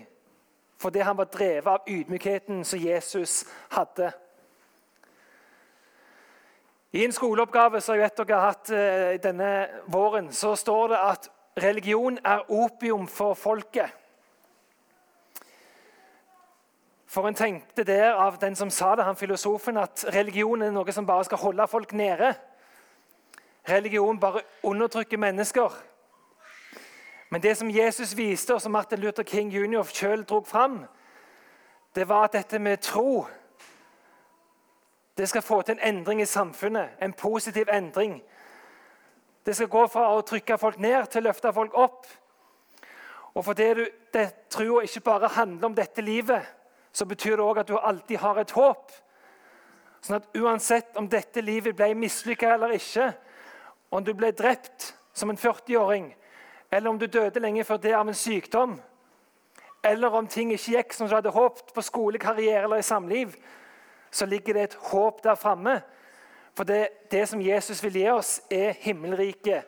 fordi 0.85 1.01
han 1.01 1.17
var 1.17 1.31
drevet 1.33 1.71
av 1.71 1.89
ydmykheten 1.89 2.65
som 2.65 2.79
Jesus 2.79 3.45
hadde. 3.73 4.11
I 6.95 7.05
en 7.05 7.13
skoleoppgave 7.13 7.81
som 7.83 7.97
jeg 7.97 8.05
vet 8.05 8.21
dere 8.21 8.37
har 8.39 8.53
hatt 8.53 8.71
eh, 8.71 9.17
denne 9.19 9.49
våren, 9.91 10.29
så 10.31 10.53
står 10.55 10.93
det 10.93 11.01
at 11.03 11.27
religion 11.59 12.21
er 12.23 12.45
opium 12.55 13.09
for 13.11 13.35
folket. 13.35 13.91
For 17.11 17.27
en 17.27 17.35
tenkte 17.35 17.83
der 17.83 18.15
av 18.15 18.39
den 18.39 18.55
som 18.55 18.71
sa 18.71 18.95
det, 18.95 19.09
han 19.09 19.19
filosofen, 19.19 19.83
at 19.83 20.07
religion 20.15 20.63
er 20.63 20.71
noe 20.71 20.95
som 20.95 21.07
bare 21.07 21.27
skal 21.27 21.43
holde 21.43 21.67
folk 21.67 21.99
nede. 21.99 22.31
Religion 23.67 24.21
bare 24.21 24.47
undertrykker 24.63 25.19
mennesker. 25.19 25.75
Men 27.31 27.43
det 27.43 27.57
som 27.59 27.75
Jesus 27.75 28.15
viste, 28.17 28.55
og 28.55 28.63
som 28.63 28.73
Martin 28.73 29.03
Luther 29.03 29.27
King 29.27 29.51
jr. 29.51 29.83
selv 29.83 30.25
dro 30.31 30.45
fram, 30.47 30.85
det 31.95 32.07
var 32.09 32.29
at 32.29 32.39
dette 32.39 32.59
med 32.59 32.87
tro 32.87 33.27
det 35.17 35.29
skal 35.29 35.43
få 35.43 35.63
til 35.63 35.77
en 35.77 35.95
endring 35.95 36.23
i 36.23 36.27
samfunnet, 36.27 36.89
en 37.03 37.13
positiv 37.13 37.69
endring. 37.73 38.23
Det 39.47 39.57
skal 39.57 39.69
gå 39.69 39.87
fra 39.87 40.09
å 40.15 40.23
trykke 40.27 40.59
folk 40.59 40.79
ned 40.79 41.07
til 41.11 41.23
å 41.23 41.29
løfte 41.29 41.53
folk 41.53 41.77
opp. 41.79 42.07
Og 43.35 43.45
fordi 43.45 43.69
du, 43.75 43.85
det, 44.15 44.27
troa 44.51 44.83
ikke 44.83 45.05
bare 45.05 45.29
handler 45.37 45.67
om 45.69 45.75
dette 45.75 46.03
livet, 46.03 46.43
så 46.93 47.07
betyr 47.07 47.37
det 47.37 47.45
òg 47.45 47.63
at 47.63 47.69
du 47.69 47.77
alltid 47.79 48.19
har 48.23 48.39
et 48.41 48.55
håp. 48.55 48.93
Sånn 50.05 50.19
at 50.19 50.37
uansett 50.39 50.97
om 51.01 51.09
dette 51.11 51.43
livet 51.43 51.77
ble 51.77 51.95
mislykka 51.99 52.55
eller 52.55 52.77
ikke, 52.77 53.13
om 53.91 54.05
du 54.05 54.13
ble 54.15 54.33
drept 54.35 54.93
som 55.15 55.31
en 55.31 55.39
40-åring, 55.39 56.11
eller 56.71 56.91
om 56.91 56.99
du 56.99 57.07
døde 57.07 57.43
lenge 57.43 57.65
før 57.65 57.79
det 57.83 57.95
av 57.95 58.09
en 58.09 58.19
sykdom, 58.19 58.79
eller 59.85 60.15
om 60.17 60.27
ting 60.27 60.51
ikke 60.55 60.79
gikk 60.79 60.97
som 60.97 61.09
du 61.09 61.15
hadde 61.15 61.35
håpet 61.35 61.75
på 61.75 61.85
skole, 61.85 62.19
karriere 62.19 62.65
eller 62.65 62.83
i 62.83 62.87
samliv, 62.87 63.37
så 64.15 64.27
ligger 64.27 64.55
det 64.55 64.63
et 64.63 64.75
håp 64.75 65.25
der 65.25 65.35
framme. 65.35 65.83
For 66.57 66.65
det, 66.65 66.89
det, 67.11 67.29
som 67.29 67.41
Jesus 67.43 67.83
vil 67.83 67.93
gi 67.93 68.09
oss, 68.09 68.41
er 68.51 68.77
himmelriket, 68.79 69.65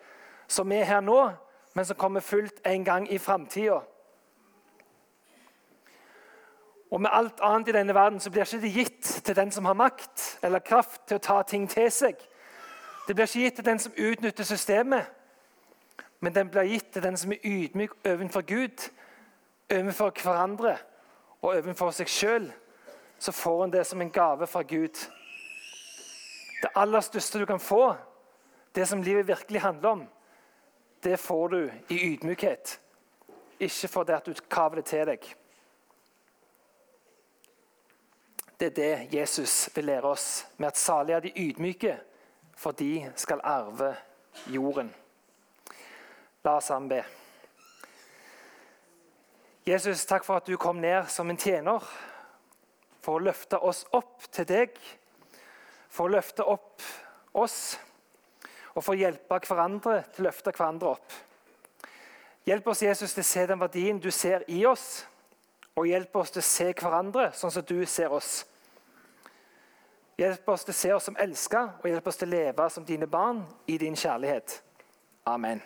som 0.49 0.73
er 0.73 0.85
her 0.85 1.01
nå, 1.01 1.31
men 1.75 1.85
som 1.85 1.97
kommer 1.99 2.21
fullt 2.21 2.61
en 2.67 2.85
gang 2.85 3.13
i 3.13 3.19
framtida. 3.19 3.81
Og 6.91 7.01
med 7.01 7.11
alt 7.13 7.41
annet 7.43 7.69
i 7.69 7.73
denne 7.75 7.95
verden 7.95 8.21
så 8.21 8.31
blir 8.31 8.47
ikke 8.47 8.61
det 8.63 8.71
gitt 8.73 9.09
til 9.25 9.37
den 9.37 9.51
som 9.51 9.65
har 9.65 9.75
makt 9.75 10.39
eller 10.43 10.63
kraft 10.63 11.09
til 11.09 11.19
å 11.19 11.25
ta 11.27 11.41
ting 11.43 11.67
til 11.71 11.91
seg. 11.91 12.15
Det 13.09 13.17
blir 13.17 13.27
ikke 13.27 13.43
gitt 13.49 13.59
til 13.59 13.67
den 13.67 13.83
som 13.83 13.99
utnytter 13.99 14.47
systemet, 14.47 15.11
men 16.21 16.35
den 16.35 16.51
blir 16.51 16.71
gitt 16.71 16.93
til 16.93 17.03
den 17.03 17.19
som 17.19 17.35
er 17.35 17.43
ydmyk 17.43 17.99
overfor 18.07 18.47
Gud, 18.47 18.87
overfor 19.75 20.15
hverandre 20.23 20.77
og 21.43 21.51
overfor 21.57 21.91
seg 21.91 22.09
sjøl 22.09 22.49
så 23.18 23.33
får 23.33 23.64
en 23.64 23.72
det 23.72 23.85
som 23.85 24.00
en 24.00 24.11
gave 24.11 24.46
fra 24.46 24.62
Gud. 24.62 24.94
Det 26.62 26.70
aller 26.74 27.00
største 27.00 27.38
du 27.38 27.46
kan 27.46 27.61
få, 27.61 27.94
det 28.74 28.87
som 28.87 29.02
livet 29.02 29.29
virkelig 29.29 29.61
handler 29.61 29.88
om, 29.88 30.07
det 31.02 31.16
får 31.20 31.48
du 31.48 31.70
i 31.88 32.12
ydmykhet. 32.12 32.81
Ikke 33.61 33.88
fordi 33.88 34.12
at 34.12 34.26
du 34.26 34.35
kaver 34.50 34.74
det 34.74 34.85
til 34.85 35.07
deg. 35.07 35.29
Det 38.61 38.66
er 38.66 38.76
det 38.76 39.14
Jesus 39.14 39.70
vil 39.74 39.85
lære 39.85 40.05
oss, 40.05 40.46
med 40.57 40.68
at 40.68 40.79
salige 40.79 41.16
er 41.16 41.20
de 41.20 41.33
ydmyke, 41.37 41.98
for 42.57 42.70
de 42.70 43.12
skal 43.16 43.40
arve 43.44 43.94
jorden. 44.46 44.94
La 46.44 46.57
oss 46.57 46.64
sammen 46.64 46.88
be. 46.88 47.05
Jesus, 49.66 50.07
takk 50.07 50.24
for 50.24 50.37
at 50.37 50.46
du 50.46 50.57
kom 50.57 50.76
ned 50.76 51.09
som 51.09 51.31
en 51.31 51.37
tjener 51.37 51.83
for 53.07 53.21
å 53.21 53.27
løfte 53.29 53.61
oss 53.62 53.85
opp 53.95 54.27
til 54.35 54.49
deg, 54.49 54.75
for 55.88 56.09
å 56.09 56.16
løfte 56.16 56.47
opp 56.47 56.83
oss 57.38 57.77
og 58.77 58.83
for 58.83 58.92
å 58.92 58.99
hjelpe 58.99 59.38
hverandre 59.47 60.01
til 60.12 60.25
å 60.25 60.29
løfte 60.29 60.53
hverandre 60.53 60.97
opp. 60.97 61.14
Hjelp 62.47 62.66
oss, 62.71 62.83
Jesus, 62.85 63.14
til 63.14 63.25
å 63.25 63.29
se 63.31 63.47
den 63.49 63.62
verdien 63.62 64.01
du 64.03 64.11
ser 64.14 64.45
i 64.53 64.61
oss, 64.69 65.07
og 65.77 65.88
hjelp 65.88 66.19
oss 66.21 66.35
til 66.35 66.42
å 66.42 66.47
se 66.47 66.69
hverandre 66.77 67.31
sånn 67.35 67.55
som 67.55 67.64
du 67.66 67.79
ser 67.88 68.12
oss. 68.14 68.45
Hjelp 70.16 70.49
oss 70.49 70.64
til 70.64 70.73
å 70.73 70.81
se 70.81 70.92
oss 70.97 71.09
som 71.11 71.19
elska, 71.21 71.62
og 71.81 71.88
hjelp 71.90 72.07
oss 72.12 72.21
til 72.21 72.31
å 72.31 72.37
leve 72.37 72.69
som 72.73 72.87
dine 72.88 73.09
barn 73.11 73.42
i 73.69 73.79
din 73.81 73.97
kjærlighet. 73.99 74.61
Amen. 75.27 75.64